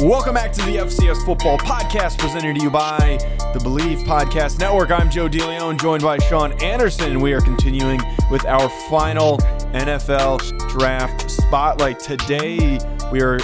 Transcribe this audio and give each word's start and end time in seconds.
Welcome 0.00 0.34
back 0.34 0.52
to 0.52 0.62
the 0.62 0.76
FCS 0.76 1.24
Football 1.24 1.56
Podcast 1.56 2.18
presented 2.18 2.56
to 2.56 2.62
you 2.62 2.68
by 2.68 3.16
the 3.54 3.58
Bleav 3.58 4.04
Podcast 4.04 4.60
Network. 4.60 4.90
I'm 4.90 5.10
Joe 5.10 5.26
DeLeon, 5.26 5.80
joined 5.80 6.02
by 6.02 6.18
Sean 6.18 6.52
Anderson, 6.62 7.12
and 7.12 7.22
we 7.22 7.32
are 7.32 7.40
continuing 7.40 8.02
with 8.30 8.44
our 8.44 8.68
final 8.90 9.38
NFL 9.72 10.68
Draft 10.68 11.30
Spotlight. 11.30 11.98
Today, 11.98 12.78
we 13.10 13.22
are 13.22 13.38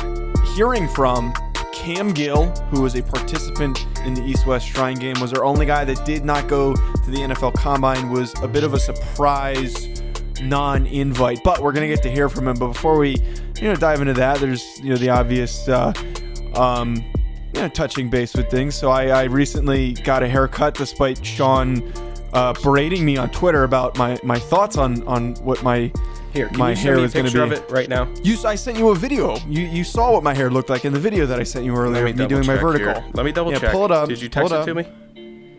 hearing 0.54 0.88
from 0.88 1.32
Cam 1.72 2.12
Gill, 2.12 2.50
who 2.70 2.82
was 2.82 2.96
a 2.96 3.02
participant 3.02 3.86
in 4.04 4.12
the 4.12 4.22
East 4.22 4.46
West 4.46 4.68
Shrine 4.68 4.96
game, 4.96 5.18
was 5.20 5.32
our 5.32 5.44
only 5.44 5.64
guy 5.64 5.86
that 5.86 6.04
did 6.04 6.22
not 6.22 6.48
go 6.48 6.74
to 6.74 7.10
the 7.10 7.16
NFL 7.16 7.54
Combine, 7.54 8.10
was 8.10 8.34
a 8.42 8.48
bit 8.48 8.62
of 8.62 8.74
a 8.74 8.78
surprise 8.78 10.02
non-invite, 10.42 11.40
but 11.44 11.60
we're 11.60 11.72
gonna 11.72 11.86
get 11.86 12.02
to 12.02 12.10
hear 12.10 12.28
from 12.28 12.48
him. 12.48 12.56
But 12.56 12.68
before 12.68 12.98
we, 12.98 13.16
you 13.60 13.68
know, 13.68 13.76
dive 13.76 14.00
into 14.00 14.14
that, 14.14 14.40
there's 14.40 14.78
you 14.80 14.90
know 14.90 14.96
the 14.96 15.10
obvious, 15.10 15.68
uh, 15.68 15.92
um, 16.54 16.96
you 17.54 17.60
know, 17.60 17.68
touching 17.68 18.08
base 18.08 18.34
with 18.34 18.50
things. 18.50 18.74
So 18.74 18.90
I, 18.90 19.08
I 19.08 19.24
recently 19.24 19.92
got 19.92 20.22
a 20.22 20.28
haircut, 20.28 20.74
despite 20.74 21.24
Sean 21.24 21.92
uh, 22.32 22.54
berating 22.62 23.04
me 23.04 23.16
on 23.16 23.30
Twitter 23.30 23.64
about 23.64 23.96
my 23.96 24.18
my 24.22 24.38
thoughts 24.38 24.76
on 24.76 25.06
on 25.06 25.34
what 25.36 25.62
my 25.62 25.92
Here, 26.32 26.48
can 26.48 26.58
my 26.58 26.74
hair 26.74 26.96
a 26.96 27.00
was 27.00 27.12
gonna 27.12 27.24
picture 27.24 27.46
be. 27.46 27.54
of 27.54 27.58
it 27.60 27.70
right 27.70 27.88
now? 27.88 28.08
You, 28.22 28.38
I 28.44 28.54
sent 28.54 28.78
you 28.78 28.88
a 28.88 28.94
video. 28.94 29.36
You 29.48 29.62
you 29.66 29.84
saw 29.84 30.12
what 30.12 30.22
my 30.22 30.34
hair 30.34 30.50
looked 30.50 30.70
like 30.70 30.84
in 30.84 30.92
the 30.92 31.00
video 31.00 31.26
that 31.26 31.38
I 31.38 31.42
sent 31.42 31.64
you 31.64 31.76
earlier. 31.76 32.04
Me 32.04 32.12
me 32.12 32.26
doing 32.26 32.46
my 32.46 32.56
vertical. 32.56 32.94
here. 32.94 33.10
Let 33.14 33.24
me 33.24 33.32
double 33.32 33.52
yeah, 33.52 33.58
check. 33.58 33.72
Pull 33.72 33.84
it 33.84 33.90
up. 33.90 34.08
Did 34.08 34.22
you 34.22 34.28
text 34.28 34.52
it, 34.52 34.56
up. 34.56 34.66
to 34.66 34.74
me? 34.74 34.86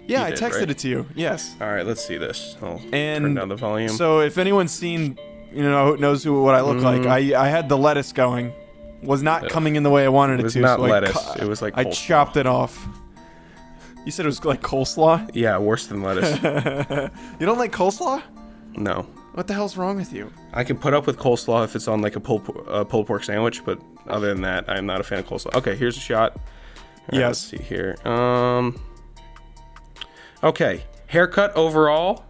Yeah, 0.05 0.23
I 0.25 0.31
texted 0.31 0.59
right? 0.59 0.69
it 0.71 0.77
to 0.79 0.89
you. 0.89 1.05
Yes. 1.15 1.55
All 1.61 1.67
right, 1.67 1.85
let's 1.85 2.05
see 2.05 2.17
this. 2.17 2.57
I'll 2.61 2.81
and 2.91 3.23
turn 3.23 3.35
down 3.35 3.49
the 3.49 3.55
volume. 3.55 3.89
So 3.89 4.19
if 4.19 4.37
anyone's 4.37 4.71
seen, 4.73 5.17
you 5.51 5.63
know, 5.63 5.95
knows 5.95 6.23
who 6.23 6.41
what 6.41 6.55
I 6.55 6.61
look 6.61 6.81
like, 6.81 7.05
I 7.05 7.41
I 7.41 7.47
had 7.47 7.69
the 7.69 7.77
lettuce 7.77 8.11
going, 8.11 8.51
was 9.05 9.23
not 9.23 9.49
coming 9.49 9.75
in 9.75 9.83
the 9.83 9.89
way 9.89 10.05
I 10.05 10.09
wanted 10.09 10.35
it, 10.35 10.37
to. 10.37 10.41
It 10.41 10.43
was 10.45 10.53
to. 10.53 10.59
not 10.61 10.79
so 10.79 10.83
lettuce. 10.85 11.17
cu- 11.35 11.41
It 11.41 11.47
was 11.47 11.61
like 11.61 11.77
I 11.77 11.85
coleslaw. 11.85 11.93
chopped 12.07 12.37
it 12.37 12.45
off. 12.47 12.87
You 14.05 14.11
said 14.11 14.25
it 14.25 14.27
was 14.27 14.43
like 14.43 14.61
coleslaw. 14.61 15.29
yeah, 15.33 15.57
worse 15.57 15.87
than 15.87 16.01
lettuce. 16.03 16.31
You 17.39 17.45
don't 17.45 17.57
like 17.57 17.71
coleslaw? 17.71 18.21
no, 18.75 19.03
What 19.33 19.47
the 19.47 19.53
hell's 19.53 19.77
wrong 19.77 19.95
with 19.97 20.11
you? 20.11 20.31
I 20.53 20.63
can 20.63 20.77
put 20.77 20.93
up 20.93 21.05
with 21.07 21.17
coleslaw 21.17 21.63
if 21.63 21.75
it's 21.75 21.87
on 21.87 22.01
like 22.01 22.15
a 22.15 22.19
pulled, 22.19 22.65
uh, 22.67 22.83
pulled 22.83 23.07
pork 23.07 23.23
sandwich, 23.23 23.63
but 23.63 23.79
other 24.07 24.27
than 24.33 24.41
that, 24.41 24.69
I'm 24.69 24.85
not 24.85 24.99
a 24.99 25.03
fan 25.03 25.19
of 25.19 25.27
coleslaw. 25.27 25.55
Okay, 25.55 25.75
here's 25.75 25.95
a 25.95 25.99
shot. 26.01 26.33
All 26.35 26.39
right, 27.11 27.19
Yes. 27.19 27.51
Let's 27.51 27.63
see 27.63 27.69
here. 27.75 27.95
Um. 28.05 28.79
Okay, 30.43 30.83
haircut 31.07 31.55
overall, 31.55 32.25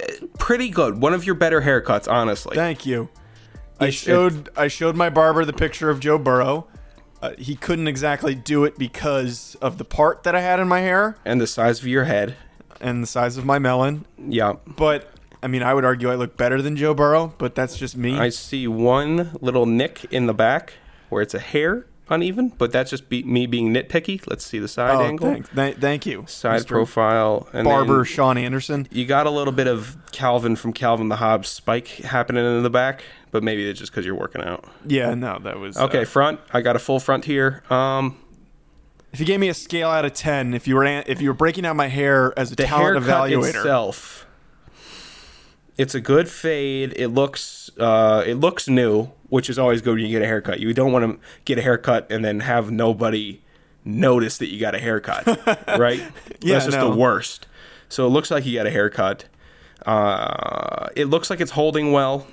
eh, 0.00 0.16
pretty 0.38 0.68
good. 0.68 1.00
One 1.00 1.14
of 1.14 1.24
your 1.24 1.34
better 1.36 1.60
haircuts, 1.60 2.10
honestly. 2.10 2.56
Thank 2.56 2.84
you. 2.86 3.08
I 3.82 3.90
showed 3.90 4.48
I 4.56 4.68
showed 4.68 4.96
my 4.96 5.10
barber 5.10 5.44
the 5.44 5.52
picture 5.52 5.90
of 5.90 6.00
Joe 6.00 6.18
Burrow. 6.18 6.66
Uh, 7.20 7.32
he 7.38 7.54
couldn't 7.54 7.86
exactly 7.86 8.34
do 8.34 8.64
it 8.64 8.76
because 8.78 9.56
of 9.60 9.78
the 9.78 9.84
part 9.84 10.24
that 10.24 10.34
I 10.34 10.40
had 10.40 10.58
in 10.58 10.66
my 10.66 10.80
hair 10.80 11.16
and 11.24 11.40
the 11.40 11.46
size 11.46 11.78
of 11.80 11.86
your 11.86 12.04
head. 12.04 12.36
and 12.80 13.00
the 13.02 13.06
size 13.06 13.36
of 13.36 13.44
my 13.44 13.60
melon. 13.60 14.04
Yeah. 14.18 14.54
But 14.66 15.08
I 15.40 15.46
mean, 15.46 15.62
I 15.62 15.72
would 15.72 15.84
argue 15.84 16.10
I 16.10 16.16
look 16.16 16.36
better 16.36 16.60
than 16.60 16.76
Joe 16.76 16.94
Burrow, 16.94 17.32
but 17.38 17.54
that's 17.54 17.76
just 17.76 17.96
me. 17.96 18.18
I 18.18 18.28
see 18.30 18.66
one 18.66 19.36
little 19.40 19.66
nick 19.66 20.04
in 20.10 20.26
the 20.26 20.34
back 20.34 20.74
where 21.10 21.22
it's 21.22 21.34
a 21.34 21.38
hair 21.38 21.86
uneven, 22.12 22.52
but 22.58 22.70
that's 22.70 22.90
just 22.90 23.08
be- 23.08 23.22
me 23.24 23.46
being 23.46 23.72
nitpicky. 23.72 24.22
Let's 24.26 24.44
see 24.44 24.58
the 24.58 24.68
side 24.68 24.94
oh, 24.94 25.02
angle, 25.02 25.26
thank, 25.26 25.48
thank, 25.48 25.80
thank 25.80 26.06
you, 26.06 26.24
side 26.28 26.62
Mr. 26.62 26.68
profile, 26.68 27.48
and 27.52 27.64
Barber 27.64 28.04
Sean 28.04 28.38
Anderson. 28.38 28.86
You 28.90 29.06
got 29.06 29.26
a 29.26 29.30
little 29.30 29.52
bit 29.52 29.66
of 29.66 29.96
Calvin 30.12 30.56
from 30.56 30.72
Calvin 30.72 31.08
the 31.08 31.16
Hobbes 31.16 31.48
spike 31.48 31.88
happening 31.88 32.44
in 32.44 32.62
the 32.62 32.70
back, 32.70 33.02
but 33.30 33.42
maybe 33.42 33.68
it's 33.68 33.80
just 33.80 33.90
because 33.90 34.06
you're 34.06 34.14
working 34.14 34.42
out. 34.42 34.64
Yeah, 34.86 35.14
no, 35.14 35.38
that 35.42 35.58
was 35.58 35.76
Okay, 35.76 36.02
uh, 36.02 36.04
front. 36.04 36.40
I 36.52 36.60
got 36.60 36.76
a 36.76 36.78
full 36.78 37.00
front 37.00 37.24
here. 37.24 37.62
Um, 37.70 38.18
if 39.12 39.20
you 39.20 39.26
gave 39.26 39.40
me 39.40 39.48
a 39.48 39.54
scale 39.54 39.88
out 39.88 40.04
of 40.04 40.12
ten, 40.14 40.54
if 40.54 40.66
you 40.66 40.74
were 40.76 40.84
an, 40.84 41.04
if 41.06 41.20
you 41.20 41.28
were 41.28 41.34
breaking 41.34 41.66
out 41.66 41.76
my 41.76 41.88
hair 41.88 42.32
as 42.38 42.52
a 42.52 42.56
the 42.56 42.64
talent 42.64 43.04
evaluator, 43.04 43.48
itself, 43.48 44.26
it's 45.76 45.94
a 45.94 46.00
good 46.00 46.28
fade. 46.28 46.92
It 46.96 47.08
looks, 47.08 47.70
uh, 47.78 48.24
it 48.26 48.34
looks 48.34 48.68
new, 48.68 49.10
which 49.32 49.48
is 49.48 49.58
always 49.58 49.80
good 49.80 49.94
when 49.94 50.04
you 50.04 50.10
get 50.10 50.20
a 50.20 50.26
haircut. 50.26 50.60
You 50.60 50.74
don't 50.74 50.92
want 50.92 51.04
to 51.10 51.26
get 51.46 51.56
a 51.58 51.62
haircut 51.62 52.06
and 52.12 52.22
then 52.22 52.40
have 52.40 52.70
nobody 52.70 53.40
notice 53.82 54.36
that 54.36 54.52
you 54.52 54.60
got 54.60 54.74
a 54.74 54.78
haircut, 54.78 55.26
right? 55.78 56.00
Yeah, 56.42 56.54
That's 56.56 56.66
just 56.66 56.76
no. 56.76 56.90
the 56.90 56.96
worst. 56.96 57.46
So 57.88 58.06
it 58.06 58.10
looks 58.10 58.30
like 58.30 58.44
you 58.44 58.54
got 58.58 58.66
a 58.66 58.70
haircut. 58.70 59.24
Uh, 59.86 60.88
it 60.94 61.06
looks 61.06 61.30
like 61.30 61.40
it's 61.40 61.52
holding 61.52 61.92
well, 61.92 62.26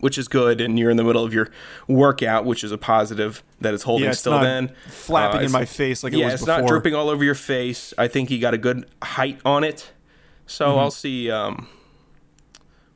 which 0.00 0.18
is 0.18 0.26
good, 0.26 0.60
and 0.60 0.76
you're 0.80 0.90
in 0.90 0.96
the 0.96 1.04
middle 1.04 1.22
of 1.24 1.32
your 1.32 1.48
workout, 1.86 2.44
which 2.44 2.64
is 2.64 2.72
a 2.72 2.78
positive 2.78 3.44
that 3.60 3.72
it's 3.72 3.84
holding 3.84 4.04
yeah, 4.06 4.10
it's 4.10 4.18
still. 4.18 4.32
not 4.32 4.42
then 4.42 4.72
flapping 4.88 5.42
Uh, 5.42 5.44
in 5.44 5.52
my 5.52 5.64
face 5.64 6.02
like 6.02 6.12
it 6.12 6.18
yeah, 6.18 6.24
was 6.26 6.34
it's 6.34 6.42
before. 6.44 6.60
not 6.62 6.68
dripping 6.68 6.94
all 6.96 7.08
over 7.08 7.22
your 7.22 7.36
face. 7.36 7.94
I 7.96 8.08
think 8.08 8.28
he 8.30 8.40
got 8.40 8.52
a 8.52 8.58
good 8.58 8.84
height 9.00 9.38
on 9.44 9.62
it. 9.62 9.92
So 10.46 10.66
Mm-hmm. 10.70 10.78
I'll 10.80 10.90
see. 10.90 11.30
Um, 11.30 11.68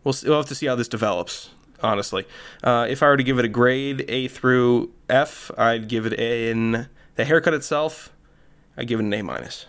we'll 0.02 0.12
see, 0.14 0.28
we'll 0.28 0.38
have 0.38 0.46
to 0.46 0.54
see 0.56 0.66
how 0.66 0.74
this 0.74 0.88
develops. 0.88 1.50
Honestly, 1.82 2.26
uh, 2.62 2.86
if 2.88 3.02
I 3.02 3.06
were 3.08 3.16
to 3.16 3.22
give 3.22 3.38
it 3.38 3.44
a 3.44 3.48
grade 3.48 4.04
A 4.08 4.28
through 4.28 4.92
F, 5.08 5.50
I'd 5.56 5.88
give 5.88 6.06
it 6.06 6.12
in 6.14 6.88
the 7.16 7.24
haircut 7.24 7.54
itself. 7.54 8.12
I'd 8.76 8.86
give 8.86 9.00
it 9.00 9.04
an 9.04 9.12
A 9.14 9.22
minus. 9.22 9.66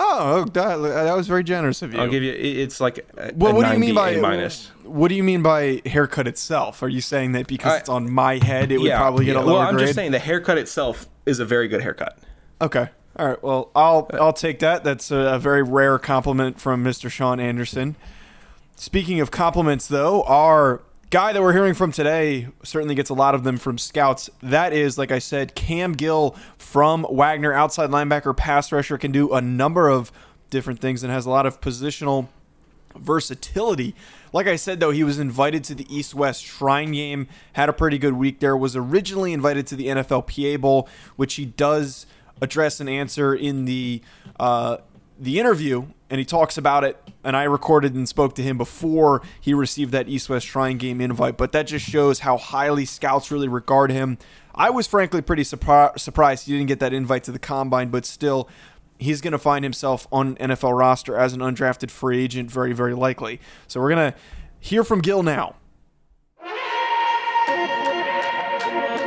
Oh, 0.00 0.44
that, 0.52 0.76
that 0.76 1.16
was 1.16 1.26
very 1.26 1.42
generous 1.42 1.82
of 1.82 1.92
you. 1.92 1.98
I'll 2.00 2.08
give 2.08 2.22
you. 2.22 2.32
it- 2.32 2.58
It's 2.58 2.80
like 2.80 2.98
a, 3.16 3.32
well, 3.34 3.52
what 3.54 3.66
do 3.66 3.72
you 3.72 3.78
mean 3.80 3.94
by 3.96 4.10
A 4.10 4.20
minus. 4.20 4.70
What 4.84 5.08
do 5.08 5.16
you 5.16 5.24
mean 5.24 5.42
by 5.42 5.82
haircut 5.86 6.28
itself? 6.28 6.82
Are 6.84 6.88
you 6.88 7.00
saying 7.00 7.32
that 7.32 7.46
because 7.48 7.72
I- 7.72 7.78
it's 7.78 7.88
on 7.88 8.10
my 8.10 8.38
head, 8.44 8.70
it 8.70 8.78
would 8.80 8.92
probably 8.92 9.24
get 9.24 9.34
yeah. 9.34 9.40
a 9.40 9.42
lower 9.42 9.54
Well, 9.54 9.62
I'm 9.62 9.74
grade? 9.74 9.86
just 9.86 9.96
saying 9.96 10.12
the 10.12 10.18
haircut 10.20 10.56
itself 10.56 11.06
is 11.26 11.40
a 11.40 11.44
very 11.44 11.66
good 11.66 11.82
haircut. 11.82 12.16
Okay. 12.60 12.88
All 13.16 13.26
right. 13.26 13.42
Well, 13.42 13.70
I'll 13.74 14.08
I'll 14.14 14.32
take 14.32 14.60
that. 14.60 14.84
That's 14.84 15.10
a, 15.10 15.16
a 15.34 15.38
very 15.40 15.64
rare 15.64 15.98
compliment 15.98 16.60
from 16.60 16.84
Mr. 16.84 17.10
Sean 17.10 17.40
Anderson. 17.40 17.96
Speaking 18.76 19.20
of 19.20 19.32
compliments, 19.32 19.88
though, 19.88 20.22
our 20.22 20.82
guy 21.10 21.32
that 21.32 21.40
we're 21.40 21.52
hearing 21.52 21.74
from 21.74 21.92
today 21.92 22.48
certainly 22.62 22.94
gets 22.94 23.10
a 23.10 23.14
lot 23.14 23.34
of 23.34 23.44
them 23.44 23.56
from 23.56 23.78
scouts. 23.78 24.28
That 24.42 24.72
is, 24.72 24.98
like 24.98 25.10
I 25.10 25.18
said, 25.18 25.54
Cam 25.54 25.92
Gill 25.92 26.36
from 26.58 27.06
Wagner, 27.10 27.52
outside 27.52 27.90
linebacker, 27.90 28.36
pass 28.36 28.70
rusher, 28.70 28.98
can 28.98 29.12
do 29.12 29.32
a 29.32 29.40
number 29.40 29.88
of 29.88 30.12
different 30.50 30.80
things 30.80 31.02
and 31.02 31.12
has 31.12 31.26
a 31.26 31.30
lot 31.30 31.46
of 31.46 31.60
positional 31.60 32.28
versatility. 32.94 33.94
Like 34.32 34.46
I 34.46 34.56
said, 34.56 34.80
though, 34.80 34.90
he 34.90 35.04
was 35.04 35.18
invited 35.18 35.64
to 35.64 35.74
the 35.74 35.86
East 35.94 36.14
West 36.14 36.44
Shrine 36.44 36.92
game, 36.92 37.28
had 37.54 37.68
a 37.68 37.72
pretty 37.72 37.98
good 37.98 38.14
week 38.14 38.40
there, 38.40 38.56
was 38.56 38.76
originally 38.76 39.32
invited 39.32 39.66
to 39.68 39.76
the 39.76 39.86
NFLPA 39.86 40.60
Bowl, 40.60 40.88
which 41.16 41.34
he 41.34 41.46
does 41.46 42.06
address 42.40 42.80
and 42.80 42.88
answer 42.88 43.34
in 43.34 43.64
the 43.64 44.02
uh, 44.38 44.78
the 45.18 45.40
interview, 45.40 45.86
and 46.10 46.18
he 46.18 46.24
talks 46.24 46.56
about 46.56 46.84
it. 46.84 46.96
And 47.22 47.36
I 47.36 47.44
recorded 47.44 47.94
and 47.94 48.08
spoke 48.08 48.34
to 48.36 48.42
him 48.42 48.56
before 48.58 49.22
he 49.40 49.54
received 49.54 49.92
that 49.92 50.08
East 50.08 50.28
West 50.28 50.46
Shrine 50.46 50.78
game 50.78 51.00
invite, 51.00 51.36
but 51.36 51.52
that 51.52 51.66
just 51.66 51.88
shows 51.88 52.20
how 52.20 52.36
highly 52.36 52.84
scouts 52.84 53.30
really 53.30 53.48
regard 53.48 53.90
him. 53.90 54.18
I 54.54 54.70
was 54.70 54.86
frankly 54.86 55.22
pretty 55.22 55.44
surpri- 55.44 55.98
surprised 55.98 56.46
he 56.46 56.52
didn't 56.52 56.68
get 56.68 56.80
that 56.80 56.92
invite 56.92 57.24
to 57.24 57.32
the 57.32 57.38
combine, 57.38 57.90
but 57.90 58.04
still, 58.04 58.48
he's 58.98 59.20
going 59.20 59.32
to 59.32 59.38
find 59.38 59.64
himself 59.64 60.06
on 60.10 60.34
NFL 60.36 60.76
roster 60.76 61.16
as 61.16 61.32
an 61.32 61.40
undrafted 61.40 61.90
free 61.90 62.22
agent, 62.22 62.50
very, 62.50 62.72
very 62.72 62.94
likely. 62.94 63.40
So 63.66 63.80
we're 63.80 63.94
going 63.94 64.12
to 64.12 64.18
hear 64.58 64.84
from 64.84 65.00
Gill 65.00 65.22
now. 65.22 65.56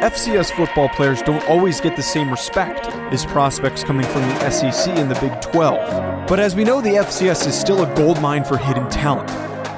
FCS 0.02 0.52
football 0.56 0.90
players 0.90 1.22
don't 1.22 1.48
always 1.48 1.80
get 1.80 1.96
the 1.96 2.02
same 2.02 2.32
respect 2.32 2.88
as 3.14 3.24
prospects 3.24 3.84
coming 3.84 4.04
from 4.08 4.22
the 4.22 4.50
SEC 4.50 4.98
and 4.98 5.12
the 5.12 5.20
Big 5.20 5.40
12. 5.42 6.28
But 6.28 6.40
as 6.40 6.56
we 6.56 6.64
know, 6.64 6.82
the 6.82 6.96
FCS 6.96 7.46
is 7.46 7.54
still 7.54 7.84
a 7.84 7.96
gold 7.96 8.20
mine 8.20 8.44
for 8.44 8.58
hidden 8.58 8.90
talent. 8.90 9.30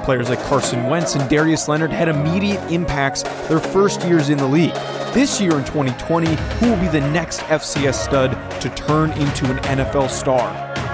Players 0.02 0.30
like 0.30 0.40
Carson 0.44 0.88
Wentz 0.88 1.14
and 1.14 1.28
Darius 1.28 1.68
Leonard 1.68 1.90
had 1.90 2.08
immediate 2.08 2.62
impacts 2.72 3.22
their 3.48 3.60
first 3.60 4.02
years 4.04 4.30
in 4.30 4.38
the 4.38 4.46
league. 4.46 4.72
this 5.12 5.42
year 5.42 5.58
in 5.58 5.64
2020 5.66 6.34
who 6.34 6.70
will 6.70 6.80
be 6.80 6.88
the 6.88 7.06
next 7.10 7.40
FCS 7.40 7.94
stud 7.94 8.32
to 8.62 8.70
turn 8.70 9.10
into 9.12 9.44
an 9.50 9.58
NFL 9.78 10.08
star. 10.08 10.50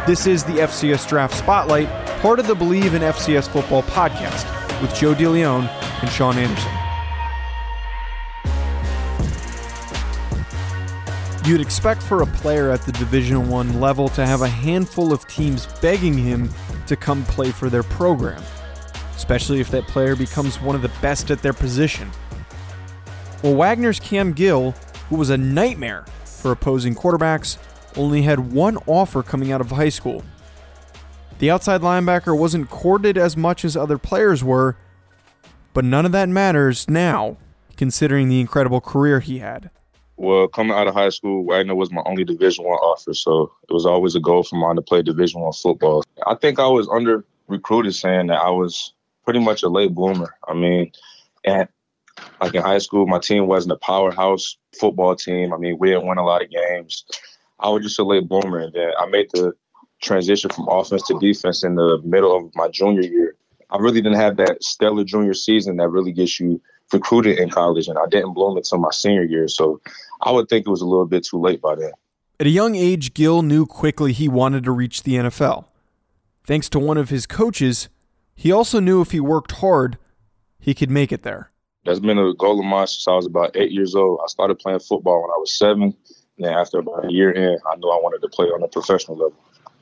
This 0.08 0.26
is 0.26 0.42
the 0.42 0.54
FCS 0.54 1.08
Draft 1.08 1.34
Spotlight, 1.36 1.88
part 2.20 2.40
of 2.40 2.48
the 2.48 2.54
Bleav 2.56 2.94
in 2.94 3.02
FCS 3.02 3.48
Football 3.48 3.84
podcast 3.84 4.44
with 4.82 4.92
Joe 4.92 5.14
DeLeon 5.14 5.68
and 6.02 6.10
Sean 6.10 6.36
Anderson. 6.36 6.79
You'd 11.50 11.60
expect 11.60 12.00
for 12.00 12.22
a 12.22 12.26
player 12.26 12.70
at 12.70 12.82
the 12.82 12.92
Division 12.92 13.48
1 13.48 13.80
level 13.80 14.08
to 14.10 14.24
have 14.24 14.42
a 14.42 14.48
handful 14.48 15.12
of 15.12 15.26
teams 15.26 15.66
begging 15.82 16.16
him 16.16 16.48
to 16.86 16.94
come 16.94 17.24
play 17.24 17.50
for 17.50 17.68
their 17.68 17.82
program, 17.82 18.40
especially 19.16 19.58
if 19.58 19.68
that 19.72 19.82
player 19.88 20.14
becomes 20.14 20.60
one 20.60 20.76
of 20.76 20.82
the 20.82 20.92
best 21.02 21.28
at 21.32 21.42
their 21.42 21.52
position. 21.52 22.08
Well, 23.42 23.56
Wagner's 23.56 23.98
Cam 23.98 24.32
Gill, 24.32 24.76
who 25.08 25.16
was 25.16 25.30
a 25.30 25.36
nightmare 25.36 26.04
for 26.24 26.52
opposing 26.52 26.94
quarterbacks, 26.94 27.58
only 27.96 28.22
had 28.22 28.52
one 28.52 28.76
offer 28.86 29.20
coming 29.20 29.50
out 29.50 29.60
of 29.60 29.72
high 29.72 29.88
school. 29.88 30.22
The 31.40 31.50
outside 31.50 31.80
linebacker 31.80 32.38
wasn't 32.38 32.70
courted 32.70 33.18
as 33.18 33.36
much 33.36 33.64
as 33.64 33.76
other 33.76 33.98
players 33.98 34.44
were, 34.44 34.76
but 35.74 35.84
none 35.84 36.06
of 36.06 36.12
that 36.12 36.28
matters 36.28 36.88
now, 36.88 37.38
considering 37.76 38.28
the 38.28 38.40
incredible 38.40 38.80
career 38.80 39.18
he 39.18 39.40
had. 39.40 39.70
Well, 40.20 40.48
coming 40.48 40.76
out 40.76 40.86
of 40.86 40.92
high 40.92 41.08
school, 41.08 41.46
Wagner 41.46 41.74
was 41.74 41.90
my 41.90 42.02
only 42.04 42.24
Division 42.24 42.66
One 42.66 42.76
offer, 42.76 43.14
so 43.14 43.50
it 43.66 43.72
was 43.72 43.86
always 43.86 44.14
a 44.14 44.20
goal 44.20 44.42
for 44.42 44.56
mine 44.56 44.76
to 44.76 44.82
play 44.82 45.00
Division 45.00 45.40
One 45.40 45.54
football. 45.54 46.04
I 46.26 46.34
think 46.34 46.58
I 46.58 46.66
was 46.66 46.86
under 46.90 47.24
recruited 47.48 47.94
saying 47.94 48.26
that 48.26 48.38
I 48.38 48.50
was 48.50 48.92
pretty 49.24 49.40
much 49.40 49.62
a 49.62 49.70
late 49.70 49.94
bloomer. 49.94 50.34
I 50.46 50.52
mean, 50.52 50.92
and 51.46 51.66
like 52.38 52.54
in 52.54 52.60
high 52.60 52.80
school, 52.80 53.06
my 53.06 53.18
team 53.18 53.46
wasn't 53.46 53.72
a 53.72 53.78
powerhouse 53.78 54.58
football 54.78 55.16
team. 55.16 55.54
I 55.54 55.56
mean, 55.56 55.78
we 55.78 55.88
didn't 55.88 56.06
win 56.06 56.18
a 56.18 56.24
lot 56.26 56.42
of 56.42 56.50
games. 56.50 57.06
I 57.58 57.70
was 57.70 57.82
just 57.82 57.98
a 57.98 58.04
late 58.04 58.28
bloomer, 58.28 58.58
and 58.58 58.74
then 58.74 58.90
I 58.98 59.06
made 59.06 59.30
the 59.32 59.54
transition 60.02 60.50
from 60.50 60.68
offense 60.68 61.06
to 61.06 61.18
defense 61.18 61.64
in 61.64 61.76
the 61.76 61.98
middle 62.04 62.36
of 62.36 62.54
my 62.54 62.68
junior 62.68 63.08
year. 63.08 63.36
I 63.70 63.78
really 63.78 64.02
didn't 64.02 64.20
have 64.20 64.36
that 64.36 64.62
stellar 64.62 65.04
junior 65.04 65.32
season 65.32 65.78
that 65.78 65.88
really 65.88 66.12
gets 66.12 66.38
you 66.38 66.60
recruited 66.92 67.38
in 67.38 67.50
college, 67.50 67.88
and 67.88 67.98
I 67.98 68.06
didn't 68.10 68.34
bloom 68.34 68.56
until 68.56 68.78
my 68.78 68.90
senior 68.90 69.24
year. 69.24 69.48
So 69.48 69.80
I 70.20 70.30
would 70.30 70.48
think 70.48 70.66
it 70.66 70.70
was 70.70 70.80
a 70.80 70.86
little 70.86 71.06
bit 71.06 71.24
too 71.24 71.40
late 71.40 71.60
by 71.60 71.74
then. 71.74 71.92
At 72.38 72.46
a 72.46 72.50
young 72.50 72.74
age, 72.74 73.12
Gill 73.14 73.42
knew 73.42 73.66
quickly 73.66 74.12
he 74.12 74.28
wanted 74.28 74.64
to 74.64 74.72
reach 74.72 75.02
the 75.02 75.14
NFL. 75.14 75.66
Thanks 76.46 76.68
to 76.70 76.78
one 76.78 76.96
of 76.96 77.10
his 77.10 77.26
coaches, 77.26 77.88
he 78.34 78.50
also 78.50 78.80
knew 78.80 79.00
if 79.02 79.10
he 79.10 79.20
worked 79.20 79.52
hard, 79.52 79.98
he 80.58 80.74
could 80.74 80.90
make 80.90 81.12
it 81.12 81.22
there. 81.22 81.50
That's 81.84 82.00
been 82.00 82.18
a 82.18 82.34
goal 82.34 82.58
of 82.58 82.64
mine 82.64 82.86
since 82.86 83.06
I 83.08 83.14
was 83.14 83.26
about 83.26 83.56
eight 83.56 83.70
years 83.70 83.94
old. 83.94 84.20
I 84.22 84.26
started 84.28 84.58
playing 84.58 84.80
football 84.80 85.22
when 85.22 85.30
I 85.30 85.38
was 85.38 85.56
seven. 85.56 85.82
And 85.82 86.46
then 86.46 86.52
after 86.54 86.78
about 86.78 87.06
a 87.06 87.12
year 87.12 87.30
in, 87.30 87.58
I 87.70 87.76
knew 87.76 87.88
I 87.88 88.00
wanted 88.02 88.22
to 88.22 88.28
play 88.28 88.46
on 88.46 88.62
a 88.62 88.68
professional 88.68 89.16
level. 89.16 89.38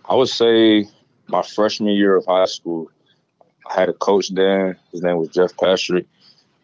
I 0.08 0.14
would 0.14 0.28
say 0.28 0.88
my 1.28 1.42
freshman 1.42 1.92
year 1.92 2.16
of 2.16 2.26
high 2.26 2.46
school, 2.46 2.90
I 3.68 3.74
had 3.78 3.88
a 3.88 3.92
coach 3.92 4.30
then. 4.30 4.76
His 4.90 5.02
name 5.02 5.18
was 5.18 5.28
Jeff 5.28 5.56
Patrick. 5.56 6.06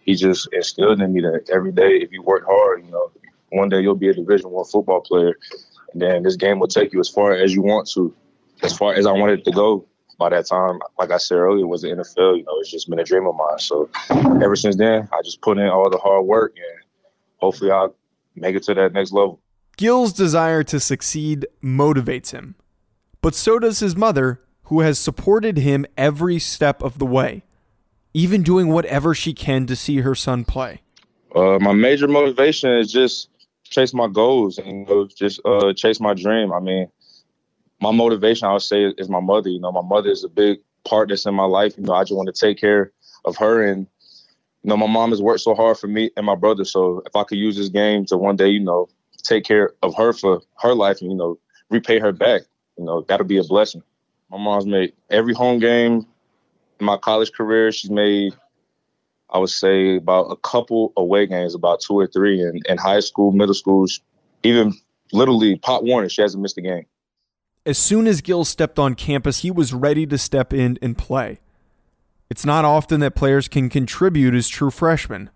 He 0.05 0.15
just 0.15 0.49
instilled 0.53 1.01
in 1.01 1.13
me 1.13 1.21
that 1.23 1.51
every 1.53 1.73
day, 1.73 1.97
if 1.97 2.13
you 2.13 2.23
work 2.23 2.45
hard, 2.47 2.85
you 2.85 2.91
know, 2.91 3.11
one 3.51 3.69
day 3.69 3.81
you'll 3.81 3.95
be 3.95 4.09
a 4.09 4.15
Division 4.15 4.51
One 4.51 4.65
football 4.65 5.01
player, 5.01 5.39
and 5.93 6.03
then 6.03 6.23
this 6.23 6.37
game 6.37 6.59
will 6.59 6.69
take 6.69 6.93
you 6.93 7.01
as 7.01 7.09
far 7.09 7.33
as 7.33 7.55
you 7.55 7.63
want 7.63 7.89
to, 7.95 8.15
as 8.63 8.77
far 8.77 8.95
as 8.95 9.07
I 9.07 9.13
wanted 9.13 9.45
to 9.45 9.51
go. 9.51 9.87
By 10.17 10.29
that 10.29 10.47
time, 10.47 10.79
like 10.97 11.11
I 11.11 11.17
said 11.17 11.39
earlier, 11.39 11.67
was 11.67 11.83
the 11.83 11.89
NFL. 11.89 12.39
You 12.39 12.45
know, 12.45 12.59
it's 12.61 12.71
just 12.71 12.89
been 12.89 13.01
a 13.01 13.05
dream 13.05 13.27
of 13.27 13.35
mine. 13.35 13.59
So 13.59 13.91
ever 14.43 14.55
since 14.55 14.77
then, 14.77 15.09
I 15.13 15.23
just 15.25 15.41
put 15.41 15.59
in 15.59 15.67
all 15.67 15.91
the 15.91 15.99
hard 15.99 16.25
work, 16.27 16.55
and 16.57 16.85
hopefully, 17.39 17.71
I'll 17.71 17.95
make 18.37 18.55
it 18.55 18.63
to 18.65 18.75
that 18.75 18.93
next 18.93 19.13
level. 19.13 19.41
Gill's 19.77 20.13
desire 20.13 20.63
to 20.65 20.79
succeed 20.79 21.47
motivates 21.63 22.31
him, 22.31 22.55
but 23.23 23.35
so 23.35 23.59
does 23.59 23.81
his 23.81 23.97
mother, 23.97 24.41
who 24.65 24.81
has 24.81 24.99
supported 24.99 25.59
him 25.59 25.85
every 25.97 26.39
step 26.39 26.83
of 26.83 26.99
the 26.99 27.07
way, 27.07 27.43
even 28.15 28.43
doing 28.43 28.69
whatever 28.69 29.13
she 29.15 29.35
can 29.35 29.67
to 29.67 29.77
see 29.77 29.99
her 29.99 30.15
son 30.15 30.45
play. 30.45 30.81
Uh, 31.35 31.59
my 31.61 31.73
major 31.73 32.07
motivation 32.07 32.71
is 32.71 32.91
just 32.91 33.29
chase 33.65 33.93
my 33.93 34.07
goals 34.07 34.59
and 34.59 34.89
you 34.89 34.95
know, 34.95 35.09
just 35.09 35.41
uh, 35.45 35.73
chase 35.75 36.01
my 36.01 36.15
dream. 36.15 36.53
I 36.53 36.61
mean, 36.61 36.89
my 37.81 37.91
motivation, 37.91 38.47
I 38.47 38.53
would 38.53 38.63
say, 38.63 38.85
is 38.85 39.09
my 39.09 39.21
mother. 39.21 39.51
You 39.51 39.61
know, 39.61 39.73
my 39.73 39.83
mother 39.83 40.11
is 40.11 40.23
a 40.23 40.29
big 40.29 40.61
part 40.85 41.09
that's 41.09 41.27
in 41.27 41.35
my 41.35 41.45
life. 41.45 41.77
You 41.77 41.83
know, 41.83 41.95
I 41.95 42.03
just 42.05 42.15
want 42.15 42.33
to 42.33 42.47
take 42.47 42.59
care 42.59 42.93
of 43.25 43.37
her, 43.37 43.65
and 43.65 43.87
you 44.63 44.71
know, 44.71 44.77
my 44.77 44.87
mom 44.87 45.11
has 45.11 45.21
worked 45.21 45.41
so 45.41 45.55
hard 45.55 45.77
for 45.77 45.89
me 45.89 46.11
and 46.17 46.25
my 46.25 46.37
brother. 46.37 46.65
So 46.65 47.03
if 47.05 47.17
I 47.17 47.25
could 47.25 47.39
use 47.39 47.57
this 47.57 47.69
game 47.69 48.07
to 48.07 48.17
one 48.17 48.37
day, 48.37 48.49
you 48.49 48.61
know, 48.61 48.89
take 49.25 49.45
care 49.45 49.73
of 49.83 49.95
her 49.97 50.13
for 50.13 50.41
her 50.63 50.75
life 50.75 51.01
and 51.01 51.11
you 51.11 51.17
know, 51.17 51.39
repay 51.69 51.99
her 51.99 52.13
back, 52.13 52.43
you 52.79 52.85
know, 52.85 53.03
that'll 53.03 53.27
be 53.27 53.39
a 53.39 53.45
blessing. 53.45 53.83
My 54.31 54.39
mom's 54.39 54.67
made 54.67 54.93
every 55.11 55.35
home 55.35 55.59
game 55.59 56.07
in 56.81 56.87
my 56.87 56.97
college 56.97 57.33
career. 57.33 57.73
She's 57.73 57.91
made 57.91 58.35
I 59.35 59.39
would 59.39 59.51
say 59.51 59.97
about 59.97 60.27
a 60.31 60.37
couple 60.37 60.93
away 60.97 61.27
games, 61.27 61.57
about 61.57 61.81
two 61.81 61.99
or 61.99 62.07
three 62.07 62.41
in, 62.41 62.61
in 62.69 62.79
high 62.79 63.01
school, 63.01 63.33
middle 63.33 63.55
schools, 63.55 64.01
even 64.45 64.75
literally 65.13 65.57
Pop 65.57 65.83
Warner. 65.83 66.09
She 66.09 66.23
hasn't 66.23 66.41
missed 66.41 66.57
a 66.57 66.63
game. 66.63 66.87
As 67.67 67.77
soon 67.77 68.07
as 68.07 68.21
Gill 68.21 68.45
stepped 68.45 68.79
on 68.79 68.95
campus, 68.95 69.39
he 69.39 69.51
was 69.51 69.75
ready 69.75 70.07
to 70.07 70.19
step 70.19 70.53
in 70.53 70.79
and 70.81 70.97
play. 70.97 71.41
It's 72.31 72.45
not 72.45 72.65
often 72.65 73.01
that 73.01 73.17
players 73.17 73.49
can 73.49 73.69
contribute 73.69 74.35
as 74.35 74.49
true 74.49 74.71
freshmen. 74.71 75.31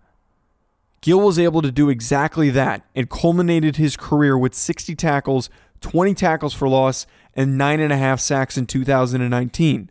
Gill 1.01 1.19
was 1.21 1.37
able 1.37 1.61
to 1.61 1.71
do 1.71 1.89
exactly 1.89 2.49
that 2.51 2.85
and 2.95 3.09
culminated 3.09 3.75
his 3.75 3.97
career 3.97 4.37
with 4.37 4.53
60 4.53 4.95
tackles, 4.95 5.49
20 5.81 6.13
tackles 6.13 6.53
for 6.53 6.69
loss, 6.69 7.05
and 7.33 7.57
nine 7.57 7.79
and 7.79 7.91
a 7.91 7.97
half 7.97 8.19
sacks 8.19 8.57
in 8.57 8.65
2019. 8.65 9.89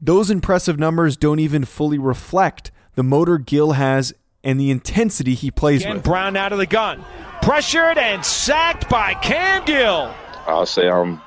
Those 0.00 0.30
impressive 0.30 0.78
numbers 0.78 1.16
don't 1.16 1.40
even 1.40 1.64
fully 1.64 1.98
reflect 1.98 2.70
the 2.94 3.02
motor 3.02 3.38
Gill 3.38 3.72
has 3.72 4.14
and 4.44 4.60
the 4.60 4.70
intensity 4.70 5.34
he 5.34 5.50
plays 5.50 5.82
Again, 5.82 5.96
with. 5.96 6.04
Brown 6.04 6.36
out 6.36 6.52
of 6.52 6.58
the 6.58 6.66
gun. 6.66 7.04
Pressured 7.42 7.98
and 7.98 8.24
sacked 8.24 8.88
by 8.88 9.14
Cam 9.14 9.64
Gill. 9.64 10.14
I'll 10.46 10.66
say 10.66 10.88
I'm 10.88 11.20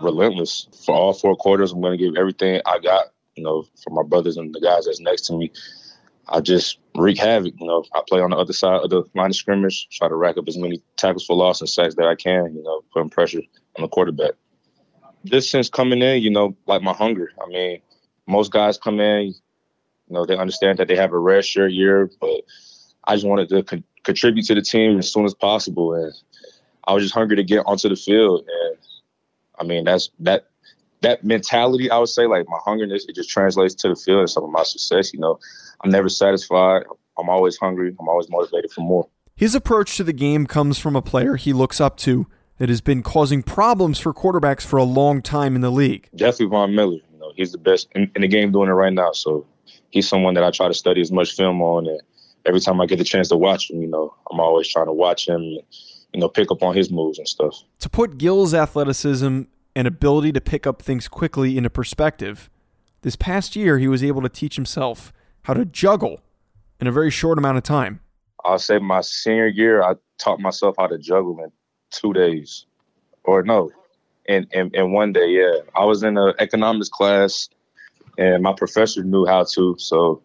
relentless. 0.00 0.66
For 0.84 0.94
all 0.94 1.12
four 1.12 1.36
quarters, 1.36 1.72
I'm 1.72 1.80
going 1.80 1.96
to 1.96 2.04
give 2.04 2.16
everything 2.16 2.60
I 2.66 2.80
got, 2.80 3.06
you 3.36 3.44
know, 3.44 3.64
for 3.82 3.90
my 3.90 4.02
brothers 4.02 4.36
and 4.36 4.52
the 4.52 4.60
guys 4.60 4.86
that's 4.86 5.00
next 5.00 5.22
to 5.26 5.34
me. 5.34 5.52
I 6.28 6.40
just 6.40 6.78
wreak 6.96 7.18
havoc. 7.18 7.54
You 7.60 7.66
know, 7.66 7.84
I 7.94 8.02
play 8.08 8.20
on 8.20 8.30
the 8.30 8.36
other 8.36 8.52
side 8.52 8.80
of 8.82 8.90
the 8.90 9.04
line 9.14 9.30
of 9.30 9.36
scrimmage, 9.36 9.86
try 9.92 10.08
to 10.08 10.16
rack 10.16 10.36
up 10.36 10.48
as 10.48 10.58
many 10.58 10.82
tackles 10.96 11.24
for 11.24 11.36
loss 11.36 11.60
and 11.60 11.70
sacks 11.70 11.94
that 11.94 12.06
I 12.06 12.16
can, 12.16 12.56
you 12.56 12.62
know, 12.64 12.82
putting 12.92 13.10
pressure 13.10 13.42
on 13.76 13.82
the 13.82 13.88
quarterback. 13.88 14.32
Just 15.24 15.50
since 15.50 15.68
coming 15.68 16.02
in, 16.02 16.22
you 16.22 16.30
know, 16.30 16.56
like 16.66 16.82
my 16.82 16.92
hunger. 16.92 17.30
I 17.40 17.48
mean, 17.48 17.80
most 18.26 18.52
guys 18.52 18.78
come 18.78 19.00
in, 19.00 19.26
you 19.26 19.34
know, 20.14 20.24
they 20.24 20.36
understand 20.36 20.78
that 20.78 20.88
they 20.88 20.96
have 20.96 21.12
a 21.12 21.18
red 21.18 21.44
shirt 21.44 21.72
year, 21.72 22.10
but 22.20 22.42
I 23.04 23.14
just 23.14 23.26
wanted 23.26 23.48
to 23.50 23.62
con- 23.62 23.84
contribute 24.02 24.46
to 24.46 24.54
the 24.54 24.62
team 24.62 24.98
as 24.98 25.12
soon 25.12 25.24
as 25.24 25.34
possible, 25.34 25.94
and 25.94 26.12
I 26.84 26.92
was 26.92 27.02
just 27.02 27.14
hungry 27.14 27.36
to 27.36 27.44
get 27.44 27.64
onto 27.66 27.88
the 27.88 27.96
field. 27.96 28.46
And 28.48 28.78
I 29.58 29.64
mean, 29.64 29.84
that's 29.84 30.10
that 30.20 30.46
that 31.02 31.24
mentality. 31.24 31.90
I 31.90 31.98
would 31.98 32.08
say, 32.08 32.26
like 32.26 32.46
my 32.48 32.58
hungerness, 32.66 33.08
it 33.08 33.14
just 33.14 33.30
translates 33.30 33.74
to 33.76 33.88
the 33.88 33.96
field 33.96 34.20
and 34.20 34.30
some 34.30 34.44
of 34.44 34.50
my 34.50 34.62
success. 34.62 35.12
You 35.12 35.20
know, 35.20 35.38
I'm 35.82 35.90
never 35.90 36.08
satisfied. 36.08 36.84
I'm 37.18 37.28
always 37.28 37.56
hungry. 37.56 37.94
I'm 37.98 38.08
always 38.08 38.28
motivated 38.28 38.70
for 38.70 38.82
more. 38.82 39.08
His 39.34 39.54
approach 39.54 39.96
to 39.96 40.04
the 40.04 40.12
game 40.12 40.46
comes 40.46 40.78
from 40.78 40.96
a 40.96 41.02
player 41.02 41.36
he 41.36 41.52
looks 41.52 41.80
up 41.80 41.96
to 41.98 42.26
that 42.58 42.68
has 42.70 42.80
been 42.80 43.02
causing 43.02 43.42
problems 43.42 43.98
for 43.98 44.14
quarterbacks 44.14 44.62
for 44.62 44.78
a 44.78 44.84
long 44.84 45.20
time 45.20 45.54
in 45.54 45.60
the 45.60 45.70
league. 45.70 46.08
Definitely 46.16 46.46
Von 46.46 46.74
Miller. 46.74 46.98
Know, 47.26 47.32
he's 47.36 47.52
the 47.52 47.58
best 47.58 47.88
in, 47.94 48.10
in 48.14 48.22
the 48.22 48.28
game 48.28 48.52
doing 48.52 48.68
it 48.68 48.72
right 48.72 48.92
now. 48.92 49.12
So 49.12 49.46
he's 49.90 50.08
someone 50.08 50.34
that 50.34 50.44
I 50.44 50.50
try 50.50 50.68
to 50.68 50.74
study 50.74 51.00
as 51.00 51.10
much 51.10 51.34
film 51.34 51.60
on, 51.60 51.86
and 51.86 52.00
every 52.44 52.60
time 52.60 52.80
I 52.80 52.86
get 52.86 52.98
the 52.98 53.04
chance 53.04 53.28
to 53.28 53.36
watch 53.36 53.70
him, 53.70 53.82
you 53.82 53.88
know, 53.88 54.14
I'm 54.30 54.40
always 54.40 54.68
trying 54.68 54.86
to 54.86 54.92
watch 54.92 55.28
him, 55.28 55.40
and, 55.40 55.62
you 56.12 56.20
know, 56.20 56.28
pick 56.28 56.50
up 56.50 56.62
on 56.62 56.74
his 56.74 56.90
moves 56.90 57.18
and 57.18 57.28
stuff. 57.28 57.62
To 57.80 57.88
put 57.88 58.18
Gill's 58.18 58.54
athleticism 58.54 59.42
and 59.74 59.86
ability 59.86 60.32
to 60.32 60.40
pick 60.40 60.66
up 60.66 60.82
things 60.82 61.08
quickly 61.08 61.58
into 61.58 61.70
perspective, 61.70 62.48
this 63.02 63.16
past 63.16 63.56
year 63.56 63.78
he 63.78 63.88
was 63.88 64.02
able 64.02 64.22
to 64.22 64.28
teach 64.28 64.56
himself 64.56 65.12
how 65.42 65.54
to 65.54 65.64
juggle 65.64 66.20
in 66.80 66.86
a 66.86 66.92
very 66.92 67.10
short 67.10 67.38
amount 67.38 67.58
of 67.58 67.62
time. 67.62 68.00
I'll 68.44 68.58
say 68.58 68.78
my 68.78 69.00
senior 69.00 69.48
year, 69.48 69.82
I 69.82 69.94
taught 70.18 70.40
myself 70.40 70.76
how 70.78 70.86
to 70.86 70.98
juggle 70.98 71.38
in 71.42 71.50
two 71.90 72.12
days, 72.12 72.66
or 73.24 73.42
no, 73.42 73.70
in, 74.28 74.46
in 74.52 74.92
one 74.92 75.12
day. 75.12 75.28
Yeah, 75.28 75.60
I 75.74 75.84
was 75.84 76.02
in 76.02 76.16
an 76.16 76.34
economics 76.38 76.88
class, 76.88 77.48
and 78.18 78.42
my 78.42 78.52
professor 78.52 79.02
knew 79.02 79.26
how 79.26 79.44
to. 79.54 79.76
So 79.78 80.22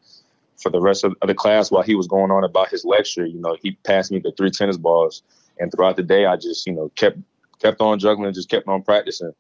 for 0.57 0.69
the 0.69 0.79
rest 0.79 1.03
of 1.03 1.15
the 1.25 1.35
class, 1.35 1.71
while 1.71 1.83
he 1.83 1.95
was 1.95 2.07
going 2.07 2.31
on 2.31 2.43
about 2.43 2.69
his 2.69 2.85
lecture, 2.85 3.25
you 3.25 3.39
know, 3.39 3.57
he 3.61 3.71
passed 3.83 4.11
me 4.11 4.19
the 4.19 4.31
three 4.37 4.51
tennis 4.51 4.77
balls, 4.77 5.23
and 5.59 5.71
throughout 5.71 5.95
the 5.95 6.03
day, 6.03 6.25
I 6.25 6.35
just 6.35 6.65
you 6.65 6.73
know 6.73 6.89
kept 6.95 7.17
kept 7.59 7.81
on 7.81 7.99
juggling, 7.99 8.33
just 8.33 8.49
kept 8.49 8.67
on 8.67 8.81
practicing. 8.83 9.33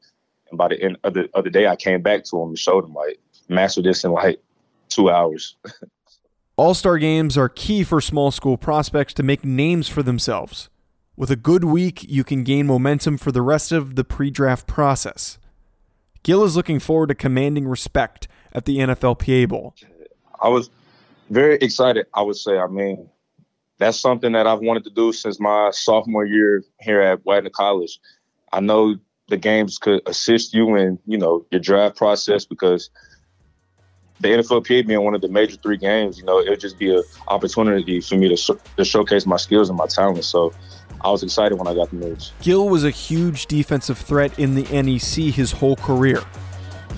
And 0.49 0.57
by 0.57 0.67
the 0.67 0.81
end 0.81 0.97
of 1.03 1.13
the, 1.13 1.29
of 1.33 1.43
the 1.43 1.49
day, 1.49 1.67
I 1.67 1.75
came 1.75 2.01
back 2.01 2.23
to 2.25 2.41
him 2.41 2.49
and 2.49 2.59
showed 2.59 2.83
him 2.83 2.93
like 2.93 3.19
master 3.49 3.81
this 3.81 4.03
in 4.03 4.11
like 4.11 4.41
two 4.89 5.09
hours. 5.09 5.55
All 6.57 6.73
star 6.73 6.97
games 6.97 7.37
are 7.37 7.49
key 7.49 7.83
for 7.83 8.01
small 8.01 8.29
school 8.29 8.57
prospects 8.57 9.13
to 9.15 9.23
make 9.23 9.43
names 9.43 9.87
for 9.87 10.03
themselves. 10.03 10.69
With 11.15 11.29
a 11.29 11.35
good 11.35 11.65
week, 11.65 12.03
you 12.07 12.23
can 12.23 12.43
gain 12.43 12.67
momentum 12.67 13.17
for 13.17 13.31
the 13.31 13.41
rest 13.41 13.71
of 13.71 13.95
the 13.95 14.03
pre 14.03 14.29
draft 14.31 14.65
process. 14.65 15.37
Gill 16.23 16.43
is 16.43 16.55
looking 16.55 16.79
forward 16.79 17.07
to 17.07 17.15
commanding 17.15 17.67
respect 17.67 18.27
at 18.53 18.65
the 18.65 18.77
NFLPA 18.77 19.49
Bowl. 19.49 19.75
I 20.41 20.49
was 20.49 20.69
very 21.29 21.55
excited. 21.55 22.05
I 22.13 22.21
would 22.21 22.37
say. 22.37 22.57
I 22.57 22.67
mean, 22.67 23.09
that's 23.77 23.99
something 23.99 24.31
that 24.33 24.47
I've 24.47 24.59
wanted 24.59 24.83
to 24.85 24.89
do 24.89 25.11
since 25.11 25.39
my 25.39 25.71
sophomore 25.71 26.25
year 26.25 26.63
here 26.79 27.01
at 27.01 27.25
Wagner 27.25 27.49
College. 27.49 27.99
I 28.53 28.59
know 28.59 28.95
the 29.27 29.37
games 29.37 29.77
could 29.77 30.01
assist 30.05 30.53
you 30.53 30.75
in, 30.75 30.99
you 31.05 31.17
know, 31.17 31.45
your 31.51 31.61
draft 31.61 31.97
process 31.97 32.45
because 32.45 32.89
the 34.21 34.29
NFLPA 34.29 34.87
being 34.87 35.03
one 35.03 35.15
of 35.15 35.21
the 35.21 35.27
major 35.27 35.55
three 35.57 35.77
games, 35.77 36.17
you 36.17 36.23
know, 36.23 36.39
it 36.39 36.49
would 36.49 36.59
just 36.59 36.77
be 36.77 36.95
an 36.95 37.03
opportunity 37.27 37.99
for 38.01 38.15
me 38.15 38.29
to, 38.29 38.37
sh- 38.37 38.51
to 38.77 38.85
showcase 38.85 39.25
my 39.25 39.37
skills 39.37 39.69
and 39.69 39.77
my 39.77 39.87
talent. 39.87 40.23
So 40.23 40.53
I 41.01 41.09
was 41.09 41.23
excited 41.23 41.57
when 41.57 41.67
I 41.67 41.73
got 41.73 41.89
the 41.89 41.97
news. 41.97 42.31
Gill 42.41 42.69
was 42.69 42.83
a 42.83 42.91
huge 42.91 43.47
defensive 43.47 43.97
threat 43.97 44.37
in 44.37 44.55
the 44.55 44.63
NEC 44.63 45.33
his 45.33 45.51
whole 45.51 45.75
career. 45.75 46.21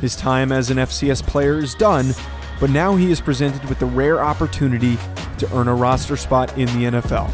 His 0.01 0.15
time 0.15 0.51
as 0.51 0.69
an 0.69 0.77
FCS 0.77 1.25
player 1.25 1.59
is 1.59 1.75
done, 1.75 2.13
but 2.59 2.69
now 2.69 2.95
he 2.95 3.09
is 3.09 3.21
presented 3.21 3.63
with 3.69 3.79
the 3.79 3.85
rare 3.85 4.21
opportunity 4.21 4.97
to 5.37 5.55
earn 5.55 5.69
a 5.69 5.75
roster 5.75 6.17
spot 6.17 6.57
in 6.57 6.67
the 6.67 6.99
NFL. 6.99 7.31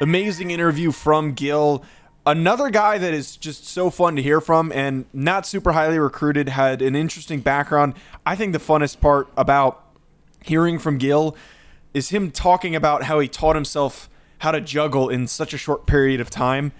Amazing 0.00 0.52
interview 0.52 0.92
from 0.92 1.32
Gill. 1.32 1.82
Another 2.24 2.70
guy 2.70 2.98
that 2.98 3.12
is 3.12 3.36
just 3.36 3.66
so 3.66 3.90
fun 3.90 4.14
to 4.14 4.22
hear 4.22 4.40
from 4.40 4.70
and 4.72 5.06
not 5.12 5.44
super 5.44 5.72
highly 5.72 5.98
recruited, 5.98 6.48
had 6.48 6.82
an 6.82 6.94
interesting 6.94 7.40
background. 7.40 7.94
I 8.24 8.36
think 8.36 8.52
the 8.52 8.60
funnest 8.60 9.00
part 9.00 9.28
about 9.36 9.84
hearing 10.44 10.78
from 10.78 10.98
Gill 10.98 11.36
is 11.94 12.10
him 12.10 12.30
talking 12.30 12.76
about 12.76 13.04
how 13.04 13.18
he 13.18 13.26
taught 13.26 13.56
himself 13.56 14.08
how 14.38 14.52
to 14.52 14.60
juggle 14.60 15.08
in 15.08 15.26
such 15.26 15.52
a 15.52 15.58
short 15.58 15.86
period 15.86 16.20
of 16.20 16.30
time 16.30 16.70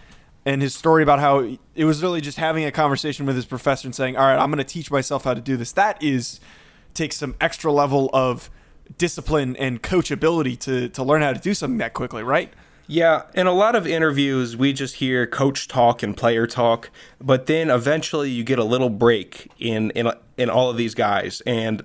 and 0.47 0.63
his 0.63 0.77
story 0.77 1.03
about 1.03 1.19
how 1.19 1.57
it 1.75 1.85
was 1.85 2.03
really 2.03 2.21
just 2.21 2.39
having 2.39 2.65
a 2.65 2.71
conversation 2.71 3.27
with 3.27 3.35
his 3.35 3.47
professor 3.47 3.89
and 3.89 3.95
saying, 3.97 4.17
"All 4.17 4.27
right, 4.27 4.39
I'm 4.39 4.51
going 4.51 4.59
to 4.59 4.65
teach 4.65 4.93
myself 4.93 5.25
how 5.25 5.35
to 5.35 5.41
do 5.41 5.57
this." 5.57 5.73
That 5.73 6.01
is 6.01 6.39
takes 6.95 7.17
some 7.17 7.35
extra 7.41 7.73
level 7.73 8.11
of 8.13 8.49
discipline 8.97 9.57
and 9.57 9.83
coachability 9.83 10.57
to 10.61 10.89
to 10.91 11.03
learn 11.03 11.23
how 11.23 11.33
to 11.33 11.41
do 11.41 11.53
something 11.53 11.79
that 11.79 11.95
quickly, 11.95 12.23
right? 12.23 12.53
Yeah, 12.91 13.25
in 13.35 13.47
a 13.47 13.53
lot 13.53 13.77
of 13.77 13.87
interviews, 13.87 14.57
we 14.57 14.73
just 14.73 14.95
hear 14.95 15.27
coach 15.27 15.69
talk 15.69 16.03
and 16.03 16.17
player 16.17 16.47
talk, 16.47 16.89
but 17.21 17.45
then 17.45 17.69
eventually 17.69 18.31
you 18.31 18.45
get 18.45 18.59
a 18.59 18.65
little 18.65 18.89
break 18.89 19.53
in 19.59 19.91
in 19.91 20.11
in 20.39 20.49
all 20.49 20.71
of 20.71 20.79
these 20.79 20.95
guys, 20.95 21.43
and 21.45 21.85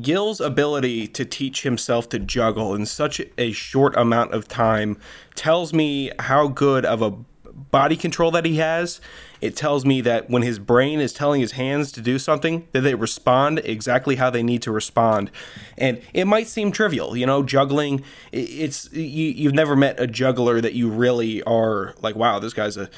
Gill's 0.00 0.40
ability 0.40 1.06
to 1.08 1.26
teach 1.26 1.62
himself 1.62 2.08
to 2.08 2.18
juggle 2.18 2.74
in 2.74 2.86
such 2.86 3.20
a 3.36 3.52
short 3.52 3.94
amount 3.96 4.32
of 4.32 4.48
time 4.48 4.96
tells 5.34 5.74
me 5.74 6.10
how 6.20 6.48
good 6.48 6.86
of 6.86 7.02
a 7.02 7.10
body 7.10 7.96
control 7.96 8.30
that 8.30 8.46
he 8.46 8.56
has. 8.56 8.98
It 9.40 9.56
tells 9.56 9.84
me 9.84 10.00
that 10.02 10.30
when 10.30 10.42
his 10.42 10.58
brain 10.58 11.00
is 11.00 11.12
telling 11.12 11.40
his 11.40 11.52
hands 11.52 11.92
to 11.92 12.00
do 12.00 12.18
something, 12.18 12.66
that 12.72 12.80
they 12.80 12.94
respond 12.94 13.60
exactly 13.64 14.16
how 14.16 14.30
they 14.30 14.42
need 14.42 14.62
to 14.62 14.72
respond. 14.72 15.30
And 15.76 16.00
it 16.14 16.26
might 16.26 16.46
seem 16.46 16.72
trivial, 16.72 17.16
you 17.16 17.26
know, 17.26 17.42
juggling. 17.42 18.02
It's 18.32 18.90
you, 18.92 19.28
you've 19.28 19.54
never 19.54 19.76
met 19.76 20.00
a 20.00 20.06
juggler 20.06 20.60
that 20.60 20.74
you 20.74 20.88
really 20.88 21.42
are 21.42 21.94
like, 22.00 22.16
wow, 22.16 22.38
this 22.38 22.52
guy's 22.52 22.76
a 22.76 22.88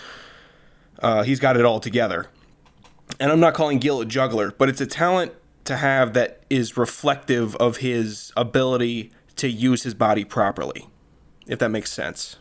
uh, 1.00 1.22
he's 1.22 1.40
got 1.40 1.56
it 1.56 1.64
all 1.64 1.80
together. 1.80 2.26
And 3.20 3.30
I'm 3.30 3.40
not 3.40 3.54
calling 3.54 3.78
Gill 3.78 4.00
a 4.00 4.04
juggler, 4.04 4.50
but 4.50 4.68
it's 4.68 4.80
a 4.80 4.86
talent 4.86 5.32
to 5.64 5.76
have 5.76 6.12
that 6.14 6.42
is 6.50 6.76
reflective 6.76 7.54
of 7.56 7.78
his 7.78 8.32
ability 8.36 9.12
to 9.36 9.48
use 9.48 9.82
his 9.82 9.94
body 9.94 10.24
properly, 10.24 10.88
if 11.46 11.58
that 11.58 11.70
makes 11.70 11.92
sense. 11.92 12.36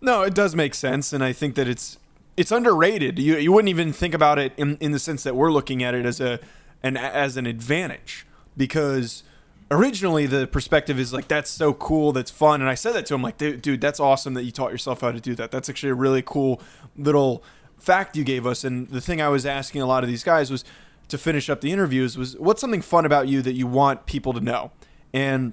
No, 0.00 0.22
it 0.22 0.34
does 0.34 0.54
make 0.54 0.74
sense, 0.74 1.12
and 1.12 1.22
I 1.22 1.32
think 1.32 1.54
that 1.56 1.68
it's 1.68 1.98
it's 2.40 2.50
underrated. 2.50 3.18
You 3.18 3.36
you 3.36 3.52
wouldn't 3.52 3.68
even 3.68 3.92
think 3.92 4.14
about 4.14 4.38
it 4.38 4.54
in, 4.56 4.78
in 4.78 4.92
the 4.92 4.98
sense 4.98 5.22
that 5.24 5.36
we're 5.36 5.52
looking 5.52 5.82
at 5.82 5.94
it 5.94 6.06
as 6.06 6.22
a 6.22 6.40
an 6.82 6.96
as 6.96 7.36
an 7.36 7.44
advantage 7.44 8.26
because 8.56 9.22
originally 9.70 10.24
the 10.24 10.46
perspective 10.46 10.98
is 10.98 11.12
like 11.12 11.28
that's 11.28 11.50
so 11.50 11.74
cool, 11.74 12.12
that's 12.12 12.30
fun, 12.30 12.62
and 12.62 12.70
I 12.70 12.74
said 12.74 12.92
that 12.94 13.04
to 13.06 13.14
him 13.14 13.20
like, 13.20 13.36
dude, 13.36 13.60
dude, 13.60 13.82
that's 13.82 14.00
awesome 14.00 14.32
that 14.34 14.44
you 14.44 14.52
taught 14.52 14.72
yourself 14.72 15.02
how 15.02 15.12
to 15.12 15.20
do 15.20 15.34
that. 15.34 15.50
That's 15.50 15.68
actually 15.68 15.90
a 15.90 15.94
really 15.94 16.22
cool 16.22 16.62
little 16.96 17.44
fact 17.78 18.16
you 18.16 18.24
gave 18.24 18.46
us. 18.46 18.64
And 18.64 18.88
the 18.88 19.02
thing 19.02 19.20
I 19.20 19.28
was 19.28 19.44
asking 19.44 19.82
a 19.82 19.86
lot 19.86 20.02
of 20.02 20.08
these 20.08 20.24
guys 20.24 20.50
was 20.50 20.64
to 21.08 21.18
finish 21.18 21.50
up 21.50 21.60
the 21.60 21.72
interviews 21.72 22.16
was 22.16 22.38
what's 22.38 22.62
something 22.62 22.80
fun 22.80 23.04
about 23.04 23.28
you 23.28 23.42
that 23.42 23.52
you 23.52 23.66
want 23.66 24.06
people 24.06 24.32
to 24.32 24.40
know? 24.40 24.70
And 25.12 25.52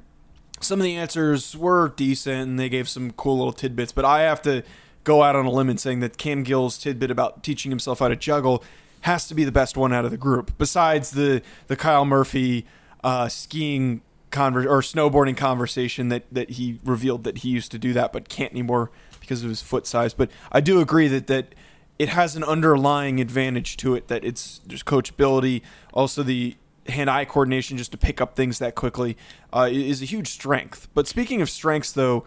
some 0.61 0.79
of 0.79 0.85
the 0.85 0.95
answers 0.95 1.53
were 1.57 1.89
decent 1.89 2.47
and 2.47 2.57
they 2.57 2.69
gave 2.69 2.87
some 2.87 3.11
cool 3.11 3.37
little 3.37 3.51
tidbits, 3.51 3.91
but 3.91 4.05
I 4.05 4.21
have 4.21 4.41
to 4.43 4.63
go 5.07 5.23
out 5.23 5.37
on 5.37 5.45
a 5.45 5.49
limb 5.49 5.69
and 5.69 5.79
saying 5.79 6.01
that 6.01 6.17
Cam 6.17 6.43
Gill's 6.43 6.77
tidbit 6.77 7.09
about 7.09 7.41
teaching 7.41 7.71
himself 7.71 7.99
how 7.99 8.09
to 8.09 8.15
juggle 8.17 8.61
has 9.01 9.25
to 9.29 9.33
be 9.33 9.45
the 9.45 9.53
best 9.53 9.77
one 9.77 9.93
out 9.93 10.03
of 10.03 10.11
the 10.11 10.17
group, 10.17 10.51
besides 10.57 11.11
the 11.11 11.41
the 11.67 11.77
Kyle 11.77 12.03
Murphy 12.03 12.65
uh, 13.05 13.29
skiing 13.29 14.01
conver- 14.31 14.65
or 14.65 14.81
snowboarding 14.81 15.37
conversation 15.37 16.09
that 16.09 16.23
that 16.31 16.49
he 16.51 16.79
revealed 16.83 17.23
that 17.23 17.37
he 17.37 17.49
used 17.49 17.71
to 17.71 17.79
do 17.79 17.93
that 17.93 18.11
but 18.11 18.27
can't 18.27 18.51
anymore 18.51 18.91
because 19.21 19.43
of 19.43 19.49
his 19.49 19.61
foot 19.61 19.87
size. 19.87 20.13
But 20.13 20.29
I 20.51 20.59
do 20.59 20.81
agree 20.81 21.07
that 21.07 21.27
that 21.27 21.55
it 21.97 22.09
has 22.09 22.35
an 22.35 22.43
underlying 22.43 23.21
advantage 23.21 23.77
to 23.77 23.95
it 23.95 24.09
that 24.09 24.25
it's 24.25 24.59
just 24.67 24.85
coachability, 24.85 25.61
also 25.93 26.21
the 26.21 26.57
hand-eye 26.89 27.25
coordination 27.25 27.77
just 27.77 27.91
to 27.91 27.97
pick 27.97 28.21
up 28.21 28.35
things 28.35 28.59
that 28.59 28.75
quickly 28.75 29.17
uh, 29.53 29.67
is 29.71 30.01
a 30.01 30.05
huge 30.05 30.27
strength. 30.27 30.87
But 30.93 31.07
speaking 31.07 31.41
of 31.41 31.49
strengths, 31.49 31.91
though, 31.91 32.23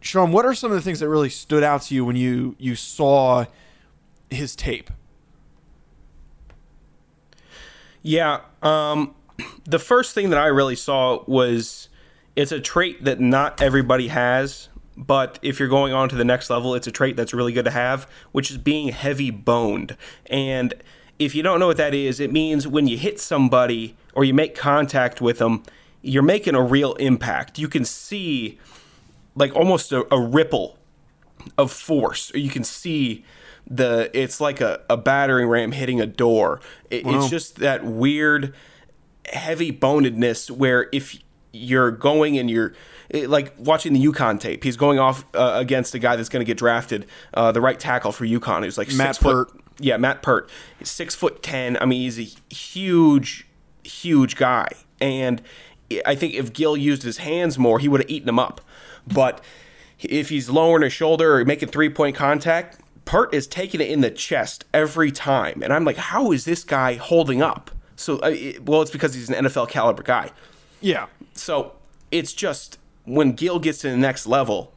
Sean, 0.00 0.32
what 0.32 0.46
are 0.46 0.54
some 0.54 0.70
of 0.70 0.76
the 0.76 0.82
things 0.82 1.00
that 1.00 1.08
really 1.08 1.28
stood 1.28 1.62
out 1.62 1.82
to 1.82 1.94
you 1.94 2.04
when 2.04 2.16
you 2.16 2.56
you 2.58 2.74
saw 2.74 3.44
his 4.30 4.56
tape? 4.56 4.90
Yeah, 8.02 8.40
um, 8.62 9.14
the 9.64 9.78
first 9.78 10.14
thing 10.14 10.30
that 10.30 10.38
I 10.38 10.46
really 10.46 10.76
saw 10.76 11.22
was 11.26 11.88
it's 12.34 12.52
a 12.52 12.60
trait 12.60 13.04
that 13.04 13.20
not 13.20 13.60
everybody 13.60 14.08
has, 14.08 14.68
but 14.96 15.38
if 15.42 15.58
you're 15.58 15.68
going 15.68 15.92
on 15.92 16.08
to 16.08 16.16
the 16.16 16.24
next 16.24 16.48
level, 16.48 16.74
it's 16.74 16.86
a 16.86 16.92
trait 16.92 17.16
that's 17.16 17.34
really 17.34 17.52
good 17.52 17.66
to 17.66 17.70
have, 17.70 18.08
which 18.32 18.50
is 18.50 18.56
being 18.56 18.88
heavy 18.88 19.30
boned. 19.30 19.96
And 20.26 20.74
if 21.18 21.34
you 21.34 21.42
don't 21.42 21.60
know 21.60 21.66
what 21.66 21.76
that 21.76 21.94
is, 21.94 22.20
it 22.20 22.32
means 22.32 22.66
when 22.66 22.86
you 22.86 22.96
hit 22.96 23.20
somebody 23.20 23.96
or 24.14 24.24
you 24.24 24.32
make 24.32 24.54
contact 24.54 25.20
with 25.20 25.38
them, 25.38 25.62
you're 26.00 26.22
making 26.22 26.54
a 26.54 26.62
real 26.62 26.94
impact. 26.94 27.58
You 27.58 27.68
can 27.68 27.84
see 27.84 28.58
like 29.34 29.54
almost 29.54 29.92
a, 29.92 30.06
a 30.14 30.20
ripple 30.20 30.78
of 31.56 31.70
force, 31.72 32.30
you 32.34 32.50
can 32.50 32.64
see 32.64 33.24
the 33.66 34.10
it's 34.12 34.40
like 34.40 34.60
a, 34.60 34.80
a 34.90 34.96
battering 34.96 35.48
ram 35.48 35.72
hitting 35.72 36.00
a 36.00 36.06
door. 36.06 36.60
It, 36.90 37.04
Wow. 37.04 37.18
It's 37.18 37.30
just 37.30 37.56
that 37.56 37.84
weird 37.84 38.54
heavy 39.32 39.70
bonedness 39.72 40.50
where 40.50 40.88
if 40.92 41.16
you're 41.52 41.90
going 41.90 42.38
and 42.38 42.50
you're 42.50 42.72
it- 43.08 43.28
like 43.30 43.54
watching 43.58 43.92
the 43.92 44.04
UConn 44.04 44.40
tape, 44.40 44.64
he's 44.64 44.76
going 44.76 44.98
off 44.98 45.24
uh, 45.34 45.52
against 45.54 45.94
a 45.94 45.98
guy 45.98 46.16
that's 46.16 46.28
going 46.28 46.40
to 46.40 46.46
get 46.46 46.58
drafted, 46.58 47.06
uh, 47.34 47.52
the 47.52 47.60
right 47.60 47.78
tackle 47.78 48.12
for 48.12 48.24
UConn, 48.26 48.64
who's 48.64 48.78
like 48.78 48.92
Matt 48.92 49.16
six 49.16 49.18
foot. 49.18 49.48
Peart. 49.48 49.60
Yeah, 49.78 49.96
Matt 49.96 50.22
Peart. 50.22 50.50
He's 50.78 50.90
six 50.90 51.14
foot 51.14 51.42
ten. 51.42 51.76
I 51.80 51.86
mean, 51.86 52.02
he's 52.02 52.18
a 52.18 52.54
huge, 52.54 53.46
huge 53.84 54.36
guy, 54.36 54.68
and 55.00 55.42
I 56.06 56.14
think 56.14 56.34
if 56.34 56.52
Gill 56.52 56.76
used 56.76 57.02
his 57.02 57.18
hands 57.18 57.58
more, 57.58 57.78
he 57.78 57.88
would 57.88 58.00
have 58.02 58.10
eaten 58.10 58.28
him 58.28 58.38
up. 58.38 58.60
But 59.06 59.42
if 60.00 60.28
he's 60.28 60.48
lowering 60.50 60.82
his 60.82 60.92
shoulder 60.92 61.36
or 61.38 61.44
making 61.44 61.68
three 61.68 61.88
point 61.90 62.16
contact, 62.16 62.78
Peart 63.04 63.34
is 63.34 63.46
taking 63.46 63.80
it 63.80 63.90
in 63.90 64.00
the 64.02 64.10
chest 64.10 64.64
every 64.72 65.10
time, 65.10 65.62
and 65.62 65.72
I'm 65.72 65.84
like, 65.84 65.96
how 65.96 66.30
is 66.32 66.44
this 66.44 66.62
guy 66.64 66.94
holding 66.94 67.42
up? 67.42 67.70
So, 67.96 68.18
uh, 68.22 68.28
it- 68.28 68.64
well, 68.64 68.82
it's 68.82 68.90
because 68.90 69.14
he's 69.14 69.28
an 69.28 69.34
NFL 69.46 69.66
caliber 69.68 70.02
guy. 70.02 70.30
Yeah, 70.80 71.06
So 71.34 71.72
it's 72.10 72.32
just 72.32 72.78
when 73.04 73.32
Gill 73.32 73.58
gets 73.58 73.78
to 73.80 73.90
the 73.90 73.96
next 73.96 74.26
level, 74.26 74.72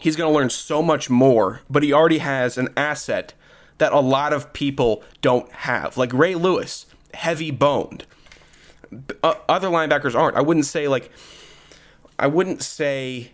he's 0.00 0.16
going 0.16 0.32
to 0.32 0.38
learn 0.38 0.48
so 0.50 0.80
much 0.82 1.10
more, 1.10 1.60
but 1.68 1.82
he 1.82 1.92
already 1.92 2.18
has 2.18 2.56
an 2.56 2.68
asset 2.76 3.34
that 3.78 3.92
a 3.92 4.00
lot 4.00 4.32
of 4.32 4.52
people 4.52 5.02
don't 5.22 5.50
have. 5.52 5.96
Like 5.96 6.12
Ray 6.12 6.34
Lewis, 6.34 6.86
heavy 7.14 7.50
boned. 7.50 8.04
Uh, 9.22 9.34
other 9.48 9.68
linebackers 9.68 10.14
aren't. 10.18 10.36
I 10.36 10.40
wouldn't 10.40 10.66
say 10.66 10.88
like 10.88 11.10
I 12.20 12.26
wouldn't 12.26 12.62
say 12.62 13.32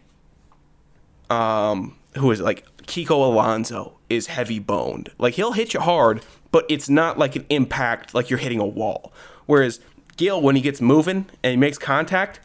um 1.29 1.97
who 2.17 2.31
is 2.31 2.41
it? 2.41 2.45
like 2.45 2.65
Kiko 2.87 3.11
Alonso 3.11 3.99
is 4.09 4.29
heavy 4.29 4.59
boned. 4.59 5.11
Like 5.19 5.35
he'll 5.35 5.53
hit 5.53 5.75
you 5.75 5.81
hard, 5.81 6.23
but 6.53 6.65
it's 6.69 6.89
not 6.89 7.19
like 7.19 7.37
an 7.37 7.45
impact 7.51 8.15
like 8.15 8.31
you're 8.31 8.39
hitting 8.39 8.61
a 8.61 8.67
wall. 8.67 9.13
Whereas 9.47 9.81
Gill, 10.17 10.41
when 10.41 10.57
he 10.57 10.63
gets 10.63 10.81
moving 10.81 11.27
and 11.43 11.51
he 11.51 11.57
makes 11.57 11.79
contact, 11.79 12.41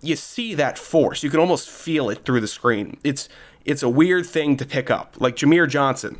you 0.00 0.16
see 0.16 0.54
that 0.54 0.78
force. 0.78 1.22
You 1.22 1.30
can 1.30 1.40
almost 1.40 1.68
feel 1.68 2.10
it 2.10 2.24
through 2.24 2.40
the 2.40 2.48
screen. 2.48 2.98
It's 3.02 3.28
it's 3.64 3.82
a 3.82 3.88
weird 3.88 4.26
thing 4.26 4.56
to 4.58 4.66
pick 4.66 4.90
up. 4.90 5.16
Like 5.18 5.36
Jahmir 5.36 5.68
Johnson, 5.68 6.18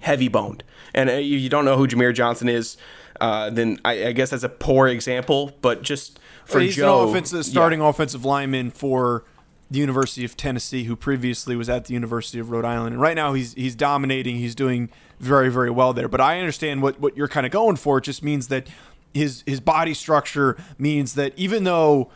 heavy 0.00 0.28
boned, 0.28 0.64
and 0.94 1.10
uh, 1.10 1.14
you, 1.14 1.48
don't 1.48 1.64
know 1.64 1.76
who 1.76 1.86
Jahmir 1.86 2.14
Johnson 2.14 2.48
is. 2.48 2.76
Uh, 3.20 3.50
then 3.50 3.78
I, 3.84 4.06
I 4.06 4.12
guess 4.12 4.30
that's 4.30 4.42
a 4.42 4.48
poor 4.48 4.88
example. 4.88 5.52
But 5.60 5.82
just 5.82 6.18
for 6.44 6.60
he's 6.60 6.76
Joe, 6.76 7.04
an 7.04 7.08
offensive, 7.10 7.44
starting 7.44 7.80
offensive 7.80 8.24
lineman 8.24 8.70
for 8.70 9.24
the 9.70 9.78
University 9.78 10.24
of 10.24 10.36
Tennessee, 10.36 10.84
who 10.84 10.96
previously 10.96 11.56
was 11.56 11.68
at 11.68 11.86
the 11.86 11.94
University 11.94 12.38
of 12.38 12.50
Rhode 12.50 12.64
Island, 12.64 12.94
and 12.94 13.00
right 13.00 13.16
now 13.16 13.32
he's 13.32 13.54
he's 13.54 13.74
dominating. 13.74 14.36
He's 14.36 14.54
doing 14.54 14.90
very 15.18 15.48
very 15.48 15.70
well 15.70 15.92
there. 15.92 16.08
But 16.08 16.20
I 16.20 16.38
understand 16.38 16.82
what 16.82 17.00
what 17.00 17.16
you're 17.16 17.28
kind 17.28 17.46
of 17.46 17.52
going 17.52 17.76
for. 17.76 17.98
It 17.98 18.04
just 18.04 18.22
means 18.22 18.48
that 18.48 18.68
his 19.14 19.42
his 19.46 19.60
body 19.60 19.94
structure 19.94 20.56
means 20.78 21.14
that 21.14 21.32
even 21.36 21.64
though 21.64 22.10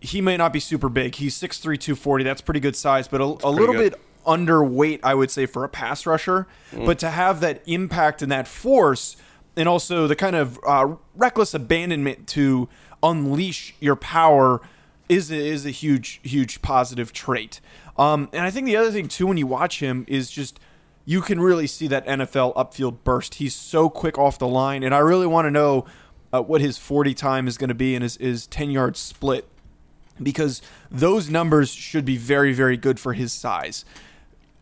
he 0.00 0.20
may 0.20 0.36
not 0.36 0.52
be 0.52 0.60
super 0.60 0.88
big, 0.88 1.16
he's 1.16 1.34
6'3", 1.34 1.60
240. 1.78 2.24
That's 2.24 2.40
pretty 2.40 2.60
good 2.60 2.76
size, 2.76 3.08
but 3.08 3.20
a, 3.20 3.24
a 3.24 3.50
little 3.50 3.74
good. 3.74 3.92
bit 3.92 4.00
underweight, 4.26 5.00
I 5.02 5.14
would 5.14 5.30
say, 5.30 5.46
for 5.46 5.64
a 5.64 5.68
pass 5.68 6.06
rusher. 6.06 6.46
Mm. 6.72 6.86
But 6.86 6.98
to 7.00 7.10
have 7.10 7.40
that 7.40 7.62
impact 7.66 8.22
and 8.22 8.30
that 8.30 8.46
force, 8.46 9.16
and 9.58 9.68
also 9.68 10.06
the 10.06 10.16
kind 10.16 10.36
of 10.36 10.58
uh, 10.66 10.94
reckless 11.14 11.52
abandonment 11.52 12.26
to 12.28 12.68
unleash 13.02 13.74
your 13.80 13.96
power 13.96 14.60
is 15.08 15.30
is 15.30 15.66
a 15.66 15.70
huge 15.70 16.20
huge 16.22 16.62
positive 16.62 17.12
trait. 17.12 17.60
Um, 17.96 18.28
and 18.32 18.42
I 18.42 18.50
think 18.50 18.66
the 18.66 18.76
other 18.76 18.92
thing 18.92 19.08
too, 19.08 19.26
when 19.26 19.36
you 19.36 19.46
watch 19.46 19.80
him, 19.80 20.04
is 20.08 20.30
just 20.30 20.60
you 21.04 21.20
can 21.20 21.40
really 21.40 21.66
see 21.66 21.88
that 21.88 22.06
NFL 22.06 22.54
upfield 22.54 22.98
burst. 23.02 23.36
He's 23.36 23.54
so 23.54 23.88
quick 23.88 24.18
off 24.18 24.38
the 24.38 24.48
line, 24.48 24.82
and 24.82 24.94
I 24.94 24.98
really 24.98 25.26
want 25.26 25.46
to 25.46 25.50
know 25.50 25.86
uh, 26.32 26.42
what 26.42 26.60
his 26.60 26.78
40 26.78 27.14
time 27.14 27.48
is 27.48 27.56
going 27.56 27.68
to 27.68 27.74
be 27.74 27.94
and 27.94 28.02
his, 28.02 28.16
his 28.16 28.46
10 28.46 28.70
yard 28.70 28.96
split 28.96 29.48
because 30.22 30.60
those 30.90 31.30
numbers 31.30 31.70
should 31.70 32.04
be 32.04 32.16
very, 32.16 32.52
very 32.52 32.76
good 32.76 32.98
for 33.00 33.12
his 33.12 33.32
size. 33.32 33.84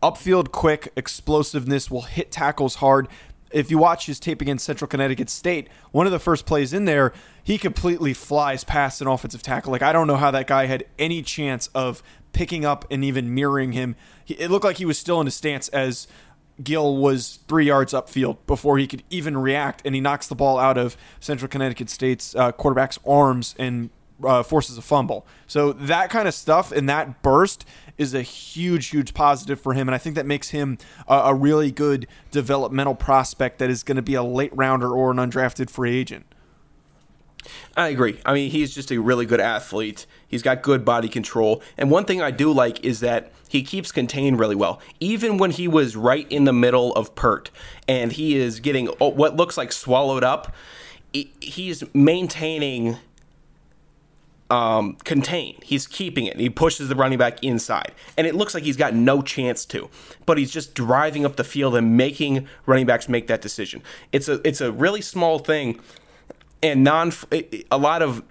Upfield 0.01 0.51
quick, 0.51 0.93
explosiveness 0.95 1.89
will 1.89 2.03
hit 2.03 2.31
tackles 2.31 2.75
hard. 2.75 3.07
If 3.51 3.71
you 3.71 3.77
watch 3.77 4.05
his 4.05 4.19
tape 4.19 4.41
against 4.41 4.65
Central 4.65 4.87
Connecticut 4.87 5.29
State, 5.29 5.67
one 5.91 6.05
of 6.05 6.11
the 6.11 6.19
first 6.19 6.45
plays 6.45 6.73
in 6.73 6.85
there, 6.85 7.13
he 7.43 7.57
completely 7.57 8.13
flies 8.13 8.63
past 8.63 9.01
an 9.01 9.07
offensive 9.07 9.41
tackle. 9.41 9.71
Like, 9.71 9.81
I 9.81 9.93
don't 9.93 10.07
know 10.07 10.17
how 10.17 10.31
that 10.31 10.47
guy 10.47 10.65
had 10.65 10.83
any 10.99 11.21
chance 11.21 11.67
of 11.73 12.03
picking 12.33 12.65
up 12.65 12.85
and 12.91 13.03
even 13.03 13.33
mirroring 13.33 13.71
him. 13.71 13.95
It 14.27 14.51
looked 14.51 14.65
like 14.65 14.77
he 14.77 14.85
was 14.85 14.97
still 14.97 15.21
in 15.21 15.27
a 15.27 15.31
stance 15.31 15.69
as 15.69 16.07
Gill 16.61 16.97
was 16.97 17.39
three 17.47 17.65
yards 17.65 17.93
upfield 17.93 18.37
before 18.47 18.77
he 18.77 18.87
could 18.87 19.03
even 19.09 19.37
react, 19.37 19.81
and 19.85 19.93
he 19.93 20.01
knocks 20.01 20.27
the 20.27 20.35
ball 20.35 20.57
out 20.57 20.77
of 20.77 20.97
Central 21.19 21.47
Connecticut 21.47 21.89
State's 21.89 22.35
uh, 22.35 22.51
quarterback's 22.51 22.99
arms 23.05 23.55
and 23.59 23.89
uh, 24.23 24.43
forces 24.43 24.77
a 24.77 24.81
fumble. 24.81 25.25
So 25.45 25.73
that 25.73 26.09
kind 26.09 26.27
of 26.27 26.33
stuff 26.33 26.71
and 26.71 26.87
that 26.89 27.21
burst 27.21 27.65
is 27.97 28.13
a 28.13 28.21
huge, 28.21 28.87
huge 28.87 29.13
positive 29.13 29.59
for 29.59 29.73
him, 29.73 29.87
and 29.87 29.95
I 29.95 29.97
think 29.97 30.15
that 30.15 30.25
makes 30.25 30.49
him 30.49 30.77
a, 31.07 31.15
a 31.15 31.33
really 31.33 31.71
good 31.71 32.07
developmental 32.31 32.95
prospect 32.95 33.59
that 33.59 33.69
is 33.69 33.83
going 33.83 33.95
to 33.95 34.01
be 34.01 34.13
a 34.13 34.23
late 34.23 34.55
rounder 34.55 34.91
or 34.91 35.11
an 35.11 35.17
undrafted 35.17 35.69
free 35.69 35.97
agent. 35.97 36.25
I 37.75 37.89
agree. 37.89 38.19
I 38.25 38.33
mean, 38.33 38.51
he's 38.51 38.73
just 38.73 38.91
a 38.91 38.99
really 38.99 39.25
good 39.25 39.39
athlete. 39.39 40.05
He's 40.27 40.41
got 40.41 40.61
good 40.61 40.83
body 40.83 41.07
control. 41.07 41.61
And 41.77 41.89
one 41.89 42.05
thing 42.05 42.21
I 42.21 42.31
do 42.31 42.51
like 42.51 42.83
is 42.83 42.99
that 42.99 43.31
he 43.47 43.63
keeps 43.63 43.91
contained 43.91 44.39
really 44.39 44.55
well. 44.55 44.81
Even 44.99 45.37
when 45.37 45.51
he 45.51 45.67
was 45.67 45.95
right 45.95 46.29
in 46.29 46.43
the 46.43 46.53
middle 46.53 46.93
of 46.95 47.15
Peart 47.15 47.49
and 47.87 48.11
he 48.11 48.35
is 48.35 48.59
getting 48.59 48.87
what 48.87 49.35
looks 49.35 49.57
like 49.57 49.71
swallowed 49.71 50.23
up, 50.23 50.53
he's 51.13 51.83
maintaining 51.93 52.97
um, 54.49 54.95
contain. 55.03 55.57
He's 55.63 55.87
keeping 55.87 56.25
it. 56.25 56.39
He 56.39 56.49
pushes 56.49 56.87
the 56.87 56.95
running 56.95 57.17
back 57.17 57.43
inside, 57.43 57.93
and 58.17 58.25
it 58.25 58.35
looks 58.35 58.53
like 58.53 58.63
he's 58.63 58.77
got 58.77 58.93
no 58.93 59.21
chance 59.21 59.65
to. 59.65 59.89
But 60.25 60.37
he's 60.37 60.51
just 60.51 60.73
driving 60.73 61.25
up 61.25 61.35
the 61.35 61.43
field 61.43 61.75
and 61.75 61.97
making 61.97 62.47
running 62.65 62.85
backs 62.85 63.09
make 63.09 63.27
that 63.27 63.41
decision. 63.41 63.81
It's 64.11 64.27
a 64.27 64.45
it's 64.47 64.61
a 64.61 64.71
really 64.71 65.01
small 65.01 65.39
thing, 65.39 65.79
and 66.63 66.83
non 66.83 67.11
a 67.71 67.77
lot 67.77 68.01
of 68.01 68.23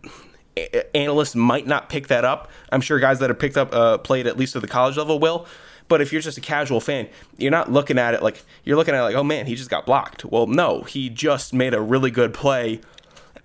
analysts 0.95 1.35
might 1.35 1.67
not 1.67 1.89
pick 1.89 2.09
that 2.09 2.25
up. 2.25 2.51
I'm 2.73 2.81
sure 2.81 2.99
guys 2.99 3.19
that 3.19 3.29
have 3.29 3.39
picked 3.39 3.57
up 3.57 3.75
uh, 3.75 3.99
played 3.99 4.27
at 4.27 4.37
least 4.37 4.57
at 4.57 4.63
the 4.63 4.69
college 4.69 4.97
level 4.97 5.19
will. 5.19 5.47
But 5.89 6.01
if 6.01 6.13
you're 6.13 6.23
just 6.23 6.37
a 6.37 6.41
casual 6.41 6.81
fan, 6.81 7.09
you're 7.37 7.53
not 7.53 7.71
looking 7.71 7.99
at 7.99 8.15
it 8.15 8.23
like 8.23 8.43
you're 8.65 8.77
looking 8.77 8.95
at 8.95 9.01
it 9.01 9.05
like, 9.05 9.15
oh 9.15 9.23
man, 9.23 9.47
he 9.47 9.55
just 9.55 9.71
got 9.71 9.87
blocked. 9.87 10.25
Well, 10.25 10.47
no, 10.47 10.83
he 10.83 11.09
just 11.11 11.53
made 11.53 11.75
a 11.75 11.81
really 11.81 12.11
good 12.11 12.35
play 12.35 12.81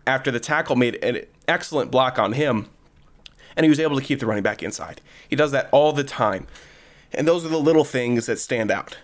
after 0.07 0.31
the 0.31 0.39
tackle 0.39 0.75
made 0.75 1.03
an 1.03 1.21
excellent 1.47 1.91
block 1.91 2.19
on 2.19 2.33
him, 2.33 2.67
and 3.55 3.63
he 3.63 3.69
was 3.69 3.79
able 3.79 3.97
to 3.97 4.03
keep 4.03 4.19
the 4.19 4.25
running 4.25 4.43
back 4.43 4.63
inside. 4.63 5.01
He 5.29 5.35
does 5.35 5.51
that 5.51 5.69
all 5.71 5.93
the 5.93 6.03
time. 6.03 6.47
And 7.13 7.27
those 7.27 7.45
are 7.45 7.49
the 7.49 7.59
little 7.59 7.83
things 7.83 8.25
that 8.27 8.39
stand 8.39 8.71
out. 8.71 8.97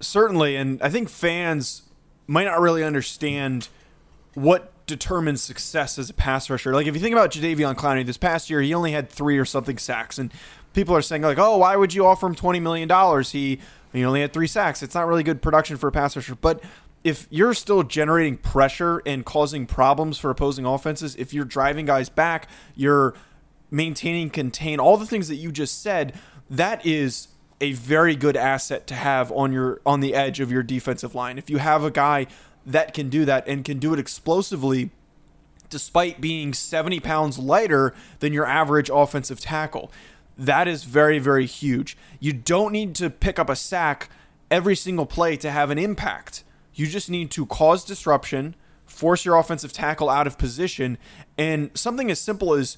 Certainly, 0.00 0.56
and 0.56 0.82
I 0.82 0.88
think 0.88 1.08
fans 1.08 1.82
might 2.26 2.44
not 2.44 2.60
really 2.60 2.82
understand 2.82 3.68
what 4.34 4.72
determines 4.86 5.42
success 5.42 5.98
as 5.98 6.10
a 6.10 6.14
pass 6.14 6.50
rusher. 6.50 6.72
Like 6.74 6.86
if 6.86 6.94
you 6.94 7.00
think 7.00 7.12
about 7.12 7.30
Jadeveon 7.30 7.74
Clowney 7.76 8.04
this 8.04 8.16
past 8.16 8.50
year, 8.50 8.60
he 8.60 8.74
only 8.74 8.92
had 8.92 9.08
three 9.08 9.38
or 9.38 9.44
something 9.44 9.78
sacks, 9.78 10.18
and 10.18 10.32
people 10.74 10.94
are 10.94 11.02
saying 11.02 11.22
like, 11.22 11.38
"Oh, 11.38 11.58
why 11.58 11.76
would 11.76 11.94
you 11.94 12.04
offer 12.06 12.26
him 12.26 12.34
twenty 12.34 12.60
million 12.60 12.88
dollars? 12.88 13.30
He 13.30 13.60
he 13.92 14.04
only 14.04 14.20
had 14.20 14.32
three 14.32 14.46
sacks. 14.46 14.82
It's 14.82 14.94
not 14.94 15.06
really 15.06 15.22
good 15.22 15.40
production 15.40 15.76
for 15.76 15.88
a 15.88 15.92
pass 15.92 16.16
rusher." 16.16 16.34
But 16.34 16.62
if 17.06 17.28
you're 17.30 17.54
still 17.54 17.84
generating 17.84 18.36
pressure 18.36 19.00
and 19.06 19.24
causing 19.24 19.64
problems 19.64 20.18
for 20.18 20.28
opposing 20.28 20.66
offenses, 20.66 21.14
if 21.14 21.32
you're 21.32 21.44
driving 21.44 21.86
guys 21.86 22.08
back, 22.08 22.48
you're 22.74 23.14
maintaining 23.70 24.28
contain, 24.28 24.80
all 24.80 24.96
the 24.96 25.06
things 25.06 25.28
that 25.28 25.36
you 25.36 25.52
just 25.52 25.80
said, 25.80 26.18
that 26.50 26.84
is 26.84 27.28
a 27.60 27.74
very 27.74 28.16
good 28.16 28.36
asset 28.36 28.88
to 28.88 28.94
have 28.94 29.30
on 29.30 29.52
your 29.52 29.80
on 29.86 30.00
the 30.00 30.14
edge 30.14 30.40
of 30.40 30.50
your 30.50 30.64
defensive 30.64 31.14
line. 31.14 31.38
If 31.38 31.48
you 31.48 31.58
have 31.58 31.84
a 31.84 31.92
guy 31.92 32.26
that 32.66 32.92
can 32.92 33.08
do 33.08 33.24
that 33.24 33.46
and 33.46 33.64
can 33.64 33.78
do 33.78 33.92
it 33.92 34.00
explosively 34.00 34.90
despite 35.70 36.20
being 36.20 36.52
70 36.52 36.98
pounds 36.98 37.38
lighter 37.38 37.94
than 38.18 38.32
your 38.32 38.46
average 38.46 38.90
offensive 38.92 39.38
tackle. 39.38 39.92
That 40.36 40.66
is 40.66 40.82
very, 40.82 41.20
very 41.20 41.46
huge. 41.46 41.96
You 42.18 42.32
don't 42.32 42.72
need 42.72 42.96
to 42.96 43.10
pick 43.10 43.38
up 43.38 43.48
a 43.48 43.54
sack 43.54 44.10
every 44.50 44.74
single 44.74 45.06
play 45.06 45.36
to 45.36 45.52
have 45.52 45.70
an 45.70 45.78
impact. 45.78 46.42
You 46.76 46.86
just 46.86 47.10
need 47.10 47.32
to 47.32 47.44
cause 47.46 47.84
disruption, 47.84 48.54
force 48.84 49.24
your 49.24 49.36
offensive 49.36 49.72
tackle 49.72 50.08
out 50.08 50.28
of 50.28 50.38
position, 50.38 50.98
and 51.36 51.70
something 51.74 52.08
as 52.10 52.20
simple 52.20 52.54
as 52.54 52.76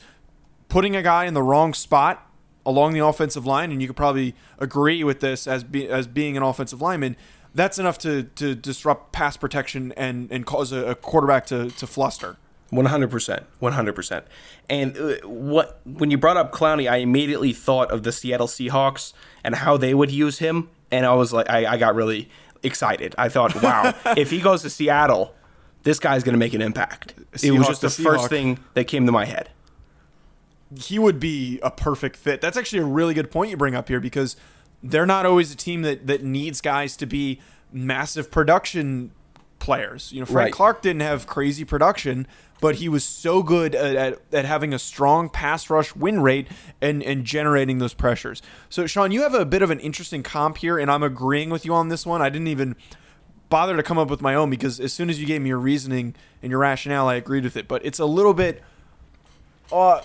putting 0.68 0.96
a 0.96 1.02
guy 1.02 1.26
in 1.26 1.34
the 1.34 1.42
wrong 1.42 1.74
spot 1.74 2.24
along 2.64 2.94
the 2.94 3.04
offensive 3.04 3.44
line, 3.44 3.70
and 3.70 3.82
you 3.82 3.88
could 3.88 3.96
probably 3.96 4.34
agree 4.58 5.04
with 5.04 5.20
this 5.20 5.46
as 5.46 5.64
be, 5.64 5.88
as 5.88 6.06
being 6.06 6.36
an 6.36 6.42
offensive 6.42 6.80
lineman. 6.80 7.16
That's 7.54 7.78
enough 7.78 7.98
to, 7.98 8.22
to 8.22 8.54
disrupt 8.54 9.12
pass 9.12 9.36
protection 9.36 9.92
and, 9.96 10.30
and 10.30 10.46
cause 10.46 10.70
a, 10.70 10.90
a 10.90 10.94
quarterback 10.94 11.46
to, 11.46 11.70
to 11.70 11.86
fluster. 11.86 12.36
One 12.70 12.84
hundred 12.84 13.10
percent, 13.10 13.46
one 13.60 13.72
hundred 13.72 13.94
percent. 13.94 14.26
And 14.68 14.94
uh, 14.98 15.14
what 15.26 15.80
when 15.86 16.10
you 16.10 16.18
brought 16.18 16.36
up 16.36 16.52
Clowney, 16.52 16.90
I 16.90 16.96
immediately 16.98 17.54
thought 17.54 17.90
of 17.90 18.02
the 18.02 18.12
Seattle 18.12 18.46
Seahawks 18.46 19.14
and 19.42 19.54
how 19.54 19.78
they 19.78 19.94
would 19.94 20.10
use 20.10 20.38
him, 20.38 20.68
and 20.90 21.06
I 21.06 21.14
was 21.14 21.32
like, 21.32 21.48
I, 21.48 21.64
I 21.64 21.76
got 21.78 21.94
really 21.94 22.28
excited. 22.62 23.14
I 23.18 23.28
thought, 23.28 23.60
wow, 23.62 23.94
if 24.16 24.30
he 24.30 24.40
goes 24.40 24.62
to 24.62 24.70
Seattle, 24.70 25.34
this 25.82 25.98
guy's 25.98 26.24
going 26.24 26.34
to 26.34 26.38
make 26.38 26.54
an 26.54 26.62
impact. 26.62 27.14
it 27.42 27.52
was 27.52 27.66
just 27.66 27.80
the 27.82 27.90
first 27.90 28.28
thing 28.28 28.58
that 28.74 28.84
came 28.84 29.06
to 29.06 29.12
my 29.12 29.24
head. 29.24 29.50
he 30.76 30.98
would 30.98 31.18
be 31.18 31.58
a 31.62 31.70
perfect 31.70 32.16
fit. 32.16 32.40
That's 32.40 32.56
actually 32.56 32.80
a 32.80 32.84
really 32.84 33.14
good 33.14 33.30
point 33.30 33.50
you 33.50 33.56
bring 33.56 33.74
up 33.74 33.88
here 33.88 34.00
because 34.00 34.36
they're 34.82 35.06
not 35.06 35.26
always 35.26 35.52
a 35.52 35.56
team 35.56 35.82
that 35.82 36.06
that 36.06 36.22
needs 36.22 36.60
guys 36.60 36.96
to 36.98 37.06
be 37.06 37.40
massive 37.72 38.30
production 38.30 39.10
players. 39.68 40.10
You 40.14 40.20
know, 40.20 40.24
Frank 40.24 40.36
Right. 40.46 40.52
Clark 40.54 40.80
didn't 40.80 41.02
have 41.02 41.26
crazy 41.26 41.62
production, 41.62 42.26
but 42.58 42.76
he 42.76 42.88
was 42.88 43.04
so 43.04 43.42
good 43.42 43.74
at, 43.74 43.96
at, 43.96 44.18
at 44.32 44.44
having 44.46 44.72
a 44.72 44.78
strong 44.78 45.28
pass 45.28 45.68
rush 45.68 45.94
win 45.94 46.20
rate 46.20 46.48
and, 46.80 47.02
and 47.02 47.26
generating 47.26 47.76
those 47.76 47.92
pressures. 47.92 48.40
So, 48.70 48.86
Sean, 48.86 49.12
you 49.12 49.20
have 49.24 49.34
a 49.34 49.44
bit 49.44 49.60
of 49.60 49.70
an 49.70 49.78
interesting 49.80 50.22
comp 50.22 50.56
here, 50.56 50.78
and 50.78 50.90
I'm 50.90 51.02
agreeing 51.02 51.50
with 51.50 51.66
you 51.66 51.74
on 51.74 51.90
this 51.90 52.06
one. 52.06 52.22
I 52.22 52.30
didn't 52.30 52.48
even 52.48 52.76
bother 53.50 53.76
to 53.76 53.82
come 53.82 53.98
up 53.98 54.08
with 54.08 54.22
my 54.22 54.34
own 54.34 54.48
because 54.48 54.80
as 54.80 54.94
soon 54.94 55.10
as 55.10 55.20
you 55.20 55.26
gave 55.26 55.42
me 55.42 55.50
your 55.50 55.58
reasoning 55.58 56.14
and 56.42 56.48
your 56.48 56.60
rationale, 56.60 57.06
I 57.06 57.16
agreed 57.16 57.44
with 57.44 57.58
it. 57.58 57.68
But 57.68 57.84
it's 57.84 57.98
a 57.98 58.06
little 58.06 58.32
bit. 58.32 58.62
Uh, 59.70 60.00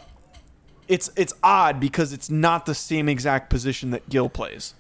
it's 0.90 1.10
it's 1.16 1.34
odd 1.42 1.80
because 1.80 2.12
it's 2.12 2.30
not 2.30 2.66
the 2.66 2.76
same 2.76 3.08
exact 3.08 3.50
position 3.50 3.92
that 3.92 4.10
Gill 4.10 4.28
plays. 4.28 4.74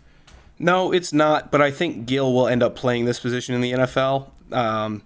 No, 0.59 0.91
it's 0.91 1.13
not. 1.13 1.51
But 1.51 1.61
I 1.61 1.71
think 1.71 2.05
Gill 2.05 2.33
will 2.33 2.49
end 2.49 2.61
up 2.61 2.75
playing 2.75 3.05
this 3.05 3.21
position 3.21 3.55
in 3.55 3.61
the 3.61 3.71
NFL. 3.71 4.27
Um, 4.51 5.03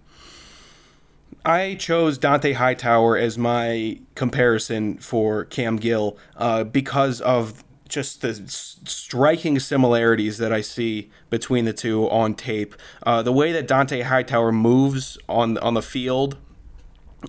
I 1.46 1.76
chose 1.76 2.20
Dont'a 2.20 2.56
Hightower 2.56 3.18
as 3.18 3.38
my 3.38 4.00
comparison 4.16 4.98
for 4.98 5.46
Cam 5.46 5.78
Gill 5.78 6.18
uh, 6.36 6.66
because 6.66 7.22
of 7.22 7.64
just 7.88 8.22
the 8.22 8.30
s- 8.30 8.80
striking 8.84 9.60
similarities 9.60 10.40
that 10.40 10.52
I 10.52 10.60
see 10.60 11.10
between 11.30 11.64
the 11.64 11.72
two 11.72 12.10
on 12.10 12.36
tape. 12.36 12.76
Uh, 13.04 13.22
the 13.22 13.32
way 13.32 13.54
that 13.54 13.68
Dont'a 13.68 14.04
Hightower 14.04 14.52
moves 14.52 15.18
on 15.30 15.58
on 15.60 15.74
the 15.74 15.82
field 15.82 16.38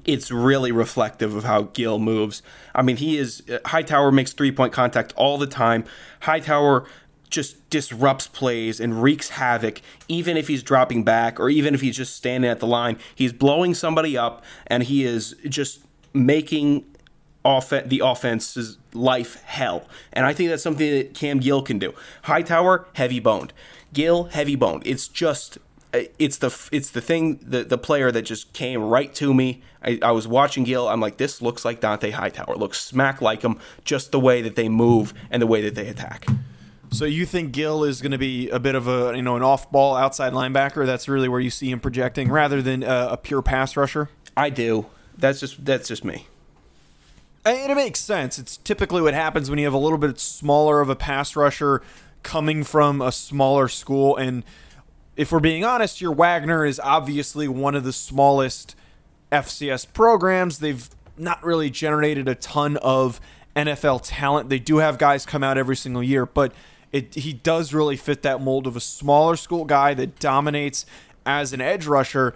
it's 0.04 0.30
really 0.30 0.70
reflective 0.70 1.34
of 1.34 1.44
how 1.44 1.62
Gill 1.62 1.98
moves. 1.98 2.42
I 2.74 2.82
mean, 2.82 2.96
he 2.96 3.16
is 3.16 3.42
Hightower 3.66 4.12
makes 4.12 4.32
three 4.32 4.52
point 4.52 4.72
contact 4.72 5.12
all 5.16 5.38
the 5.38 5.46
time. 5.46 5.84
Hightower 6.20 6.86
just 7.30 7.68
disrupts 7.70 8.26
plays 8.26 8.80
and 8.80 9.02
wreaks 9.02 9.30
havoc, 9.30 9.80
even 10.08 10.36
if 10.36 10.48
he's 10.48 10.62
dropping 10.62 11.04
back 11.04 11.38
or 11.38 11.48
even 11.48 11.74
if 11.74 11.80
he's 11.80 11.96
just 11.96 12.16
standing 12.16 12.50
at 12.50 12.60
the 12.60 12.66
line. 12.66 12.98
He's 13.14 13.32
blowing 13.32 13.74
somebody 13.74 14.16
up 14.16 14.44
and 14.66 14.82
he 14.84 15.04
is 15.04 15.34
just 15.48 15.80
making 16.14 16.84
off- 17.44 17.70
the 17.70 18.00
offense's 18.04 18.78
life 18.92 19.42
hell. 19.44 19.86
And 20.12 20.26
I 20.26 20.32
think 20.32 20.50
that's 20.50 20.62
something 20.62 20.90
that 20.90 21.14
Cam 21.14 21.38
Gill 21.38 21.62
can 21.62 21.78
do. 21.78 21.94
Hightower, 22.22 22.86
heavy 22.94 23.20
boned. 23.20 23.52
Gill, 23.92 24.24
heavy 24.24 24.56
boned. 24.56 24.82
It's 24.86 25.08
just 25.08 25.58
uh, 25.94 26.00
it's 26.18 26.36
the 26.36 26.54
it's 26.70 26.90
the 26.90 27.00
thing 27.00 27.40
the 27.42 27.64
the 27.64 27.78
player 27.78 28.12
that 28.12 28.22
just 28.22 28.52
came 28.52 28.82
right 28.82 29.14
to 29.14 29.32
me. 29.32 29.62
I, 29.82 29.98
I 30.02 30.10
was 30.10 30.28
watching 30.28 30.64
Gill. 30.64 30.86
I'm 30.86 31.00
like, 31.00 31.16
this 31.16 31.40
looks 31.40 31.64
like 31.64 31.80
Dont'a 31.80 32.12
Hightower. 32.12 32.56
looks 32.56 32.78
smack 32.78 33.22
like 33.22 33.42
him, 33.42 33.58
just 33.84 34.12
the 34.12 34.20
way 34.20 34.42
that 34.42 34.54
they 34.54 34.68
move 34.68 35.14
and 35.30 35.40
the 35.40 35.46
way 35.46 35.62
that 35.62 35.74
they 35.74 35.88
attack. 35.88 36.26
So 36.90 37.04
you 37.04 37.26
think 37.26 37.52
Gill 37.52 37.84
is 37.84 38.00
going 38.00 38.12
to 38.12 38.18
be 38.18 38.48
a 38.50 38.58
bit 38.58 38.74
of 38.74 38.88
a 38.88 39.12
you 39.14 39.22
know 39.22 39.36
an 39.36 39.42
off-ball 39.42 39.96
outside 39.96 40.32
linebacker? 40.32 40.86
That's 40.86 41.08
really 41.08 41.28
where 41.28 41.40
you 41.40 41.50
see 41.50 41.70
him 41.70 41.80
projecting, 41.80 42.30
rather 42.30 42.62
than 42.62 42.82
a, 42.82 43.08
a 43.12 43.16
pure 43.16 43.42
pass 43.42 43.76
rusher. 43.76 44.08
I 44.36 44.50
do. 44.50 44.86
That's 45.16 45.40
just 45.40 45.64
that's 45.64 45.88
just 45.88 46.04
me. 46.04 46.26
And 47.44 47.72
it 47.72 47.74
makes 47.74 48.00
sense. 48.00 48.38
It's 48.38 48.56
typically 48.58 49.00
what 49.00 49.14
happens 49.14 49.48
when 49.48 49.58
you 49.58 49.64
have 49.64 49.74
a 49.74 49.78
little 49.78 49.98
bit 49.98 50.18
smaller 50.20 50.80
of 50.80 50.88
a 50.88 50.96
pass 50.96 51.34
rusher 51.34 51.82
coming 52.22 52.62
from 52.62 53.00
a 53.00 53.10
smaller 53.10 53.68
school. 53.68 54.16
And 54.16 54.44
if 55.16 55.32
we're 55.32 55.40
being 55.40 55.64
honest, 55.64 56.00
your 56.00 56.12
Wagner 56.12 56.66
is 56.66 56.78
obviously 56.78 57.48
one 57.48 57.74
of 57.74 57.84
the 57.84 57.92
smallest 57.92 58.76
FCS 59.32 59.92
programs. 59.92 60.58
They've 60.58 60.88
not 61.16 61.42
really 61.42 61.70
generated 61.70 62.28
a 62.28 62.34
ton 62.34 62.76
of 62.78 63.20
NFL 63.56 64.00
talent. 64.04 64.48
They 64.48 64.58
do 64.58 64.78
have 64.78 64.98
guys 64.98 65.24
come 65.26 65.42
out 65.42 65.58
every 65.58 65.76
single 65.76 66.02
year, 66.02 66.26
but 66.26 66.52
it, 66.92 67.14
he 67.14 67.32
does 67.32 67.74
really 67.74 67.96
fit 67.96 68.22
that 68.22 68.40
mold 68.40 68.66
of 68.66 68.76
a 68.76 68.80
smaller 68.80 69.36
school 69.36 69.64
guy 69.64 69.94
that 69.94 70.18
dominates 70.18 70.86
as 71.26 71.52
an 71.52 71.60
edge 71.60 71.86
rusher 71.86 72.34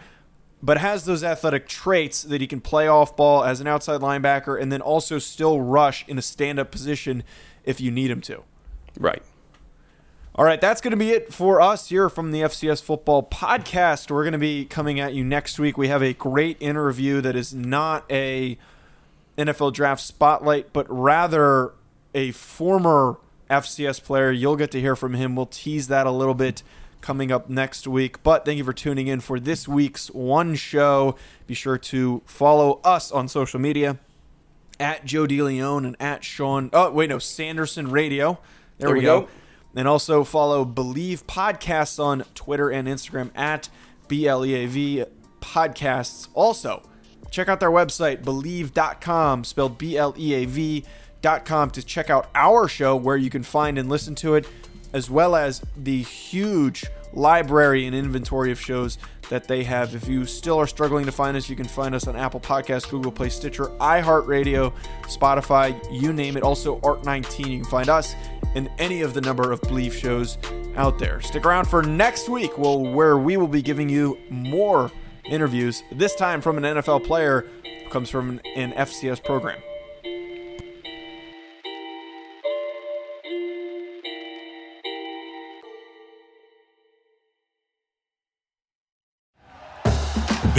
but 0.62 0.78
has 0.78 1.04
those 1.04 1.24
athletic 1.24 1.66
traits 1.66 2.22
that 2.22 2.40
he 2.40 2.46
can 2.46 2.60
play 2.60 2.86
off 2.86 3.16
ball 3.16 3.42
as 3.42 3.60
an 3.60 3.66
outside 3.66 4.00
linebacker 4.00 4.60
and 4.60 4.70
then 4.70 4.80
also 4.80 5.18
still 5.18 5.60
rush 5.60 6.06
in 6.06 6.16
a 6.16 6.22
stand 6.22 6.58
up 6.60 6.70
position 6.70 7.24
if 7.64 7.80
you 7.80 7.90
need 7.90 8.10
him 8.10 8.20
to. 8.20 8.44
Right. 8.98 9.22
All 10.34 10.44
right, 10.44 10.60
that's 10.60 10.80
going 10.80 10.92
to 10.92 10.96
be 10.96 11.10
it 11.10 11.34
for 11.34 11.60
us 11.60 11.88
here 11.88 12.08
from 12.08 12.30
the 12.30 12.40
FCS 12.40 12.80
Football 12.80 13.24
Podcast. 13.24 14.10
We're 14.10 14.22
going 14.22 14.32
to 14.32 14.38
be 14.38 14.64
coming 14.64 14.98
at 14.98 15.12
you 15.12 15.24
next 15.24 15.58
week. 15.58 15.76
We 15.76 15.88
have 15.88 16.02
a 16.02 16.14
great 16.14 16.56
interview 16.58 17.20
that 17.20 17.36
is 17.36 17.52
not 17.52 18.10
a 18.10 18.56
NFL 19.36 19.74
draft 19.74 20.00
spotlight, 20.00 20.72
but 20.72 20.86
rather 20.88 21.72
a 22.14 22.30
former 22.30 23.18
FCS 23.52 24.02
player. 24.02 24.30
You'll 24.30 24.56
get 24.56 24.70
to 24.72 24.80
hear 24.80 24.96
from 24.96 25.14
him. 25.14 25.36
We'll 25.36 25.46
tease 25.46 25.88
that 25.88 26.06
a 26.06 26.10
little 26.10 26.34
bit 26.34 26.62
coming 27.02 27.30
up 27.30 27.50
next 27.50 27.86
week. 27.86 28.22
But 28.22 28.44
thank 28.44 28.58
you 28.58 28.64
for 28.64 28.72
tuning 28.72 29.08
in 29.08 29.20
for 29.20 29.38
this 29.38 29.68
week's 29.68 30.08
one 30.08 30.54
show. 30.54 31.16
Be 31.46 31.54
sure 31.54 31.76
to 31.78 32.22
follow 32.24 32.80
us 32.84 33.12
on 33.12 33.28
social 33.28 33.60
media 33.60 33.98
at 34.80 35.04
Joe 35.04 35.26
DeLeon 35.26 35.86
and 35.86 35.96
at 36.00 36.24
Sean. 36.24 36.70
Oh, 36.72 36.90
wait, 36.90 37.10
no, 37.10 37.18
Sanderson 37.18 37.90
Radio. 37.90 38.38
There, 38.78 38.88
there 38.88 38.94
we, 38.94 39.00
we 39.00 39.04
go. 39.04 39.20
go. 39.22 39.28
And 39.74 39.88
also 39.88 40.24
follow 40.24 40.64
Bleav 40.64 41.24
Podcasts 41.24 42.02
on 42.02 42.24
Twitter 42.34 42.70
and 42.70 42.88
Instagram 42.88 43.30
at 43.36 43.68
BLEAV 44.08 45.06
Podcasts. 45.40 46.28
Also, 46.34 46.82
check 47.30 47.48
out 47.48 47.60
their 47.60 47.70
website, 47.70 48.22
bleav.com, 48.22 49.44
spelled 49.44 49.78
B 49.78 49.96
L 49.96 50.14
E 50.18 50.34
A 50.34 50.46
V.com, 51.22 51.70
to 51.70 51.82
check 51.82 52.10
out 52.10 52.28
our 52.34 52.68
show 52.68 52.96
where 52.96 53.16
you 53.16 53.30
can 53.30 53.42
find 53.42 53.78
and 53.78 53.88
listen 53.88 54.14
to 54.16 54.34
it 54.34 54.46
as 54.92 55.08
well 55.08 55.34
as 55.34 55.62
the 55.76 56.02
huge 56.02 56.84
library 57.14 57.86
and 57.86 57.94
inventory 57.94 58.50
of 58.50 58.60
shows 58.60 58.98
that 59.28 59.48
they 59.48 59.64
have. 59.64 59.94
If 59.94 60.08
you 60.08 60.26
still 60.26 60.58
are 60.58 60.66
struggling 60.66 61.06
to 61.06 61.12
find 61.12 61.36
us, 61.36 61.48
you 61.48 61.56
can 61.56 61.66
find 61.66 61.94
us 61.94 62.06
on 62.06 62.16
Apple 62.16 62.40
Podcasts, 62.40 62.90
Google 62.90 63.12
Play, 63.12 63.28
Stitcher, 63.28 63.66
iHeartRadio, 63.78 64.72
Spotify, 65.04 65.78
you 65.90 66.12
name 66.12 66.36
it. 66.36 66.42
Also, 66.42 66.80
Art19, 66.80 67.50
you 67.50 67.60
can 67.60 67.70
find 67.70 67.88
us 67.88 68.14
in 68.54 68.68
any 68.78 69.00
of 69.02 69.14
the 69.14 69.20
number 69.20 69.52
of 69.52 69.60
Bleav 69.62 69.92
shows 69.92 70.36
out 70.76 70.98
there. 70.98 71.20
Stick 71.20 71.46
around 71.46 71.66
for 71.66 71.82
next 71.82 72.28
week, 72.28 72.58
where 72.58 73.16
we 73.16 73.36
will 73.36 73.48
be 73.48 73.62
giving 73.62 73.88
you 73.88 74.18
more 74.28 74.90
interviews, 75.24 75.82
this 75.92 76.14
time 76.14 76.40
from 76.40 76.58
an 76.58 76.64
NFL 76.64 77.04
player 77.04 77.46
who 77.84 77.90
comes 77.90 78.10
from 78.10 78.40
an 78.56 78.72
FCS 78.72 79.22
program. 79.24 79.60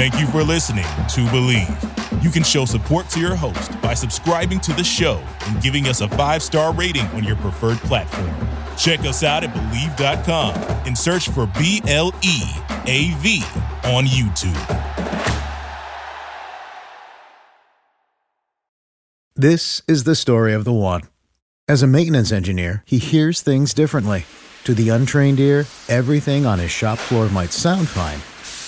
Thank 0.03 0.19
you 0.19 0.27
for 0.27 0.43
listening 0.43 0.83
to 0.83 1.21
Bleav. 1.31 2.21
You 2.21 2.29
can 2.29 2.43
show 2.43 2.65
support 2.65 3.07
to 3.11 3.21
your 3.21 3.35
host 3.35 3.81
by 3.81 3.93
subscribing 3.93 4.59
to 4.59 4.73
the 4.73 4.83
show 4.83 5.23
and 5.47 5.61
giving 5.61 5.87
us 5.87 6.01
a 6.01 6.09
five 6.09 6.43
star 6.43 6.73
rating 6.73 7.05
on 7.13 7.23
your 7.23 7.37
preferred 7.37 7.77
platform. 7.77 8.29
Check 8.75 8.99
us 9.05 9.23
out 9.23 9.45
at 9.45 9.53
Bleav.com 9.53 10.55
and 10.85 10.97
search 10.97 11.29
for 11.29 11.45
B 11.57 11.81
L 11.87 12.13
E 12.21 12.41
A 12.85 13.13
V 13.19 13.43
on 13.85 14.03
YouTube. 14.03 14.51
This 19.37 19.83
is 19.87 20.03
the 20.03 20.15
story 20.15 20.51
of 20.51 20.65
the 20.65 20.73
one. 20.73 21.03
As 21.69 21.81
a 21.81 21.87
maintenance 21.87 22.33
engineer, 22.33 22.83
he 22.85 22.97
hears 22.97 23.41
things 23.41 23.73
differently. 23.73 24.25
To 24.65 24.73
the 24.73 24.89
untrained 24.89 25.39
ear, 25.39 25.65
everything 25.87 26.45
on 26.45 26.59
his 26.59 26.71
shop 26.71 26.97
floor 26.97 27.29
might 27.29 27.53
sound 27.53 27.87
fine 27.87 28.19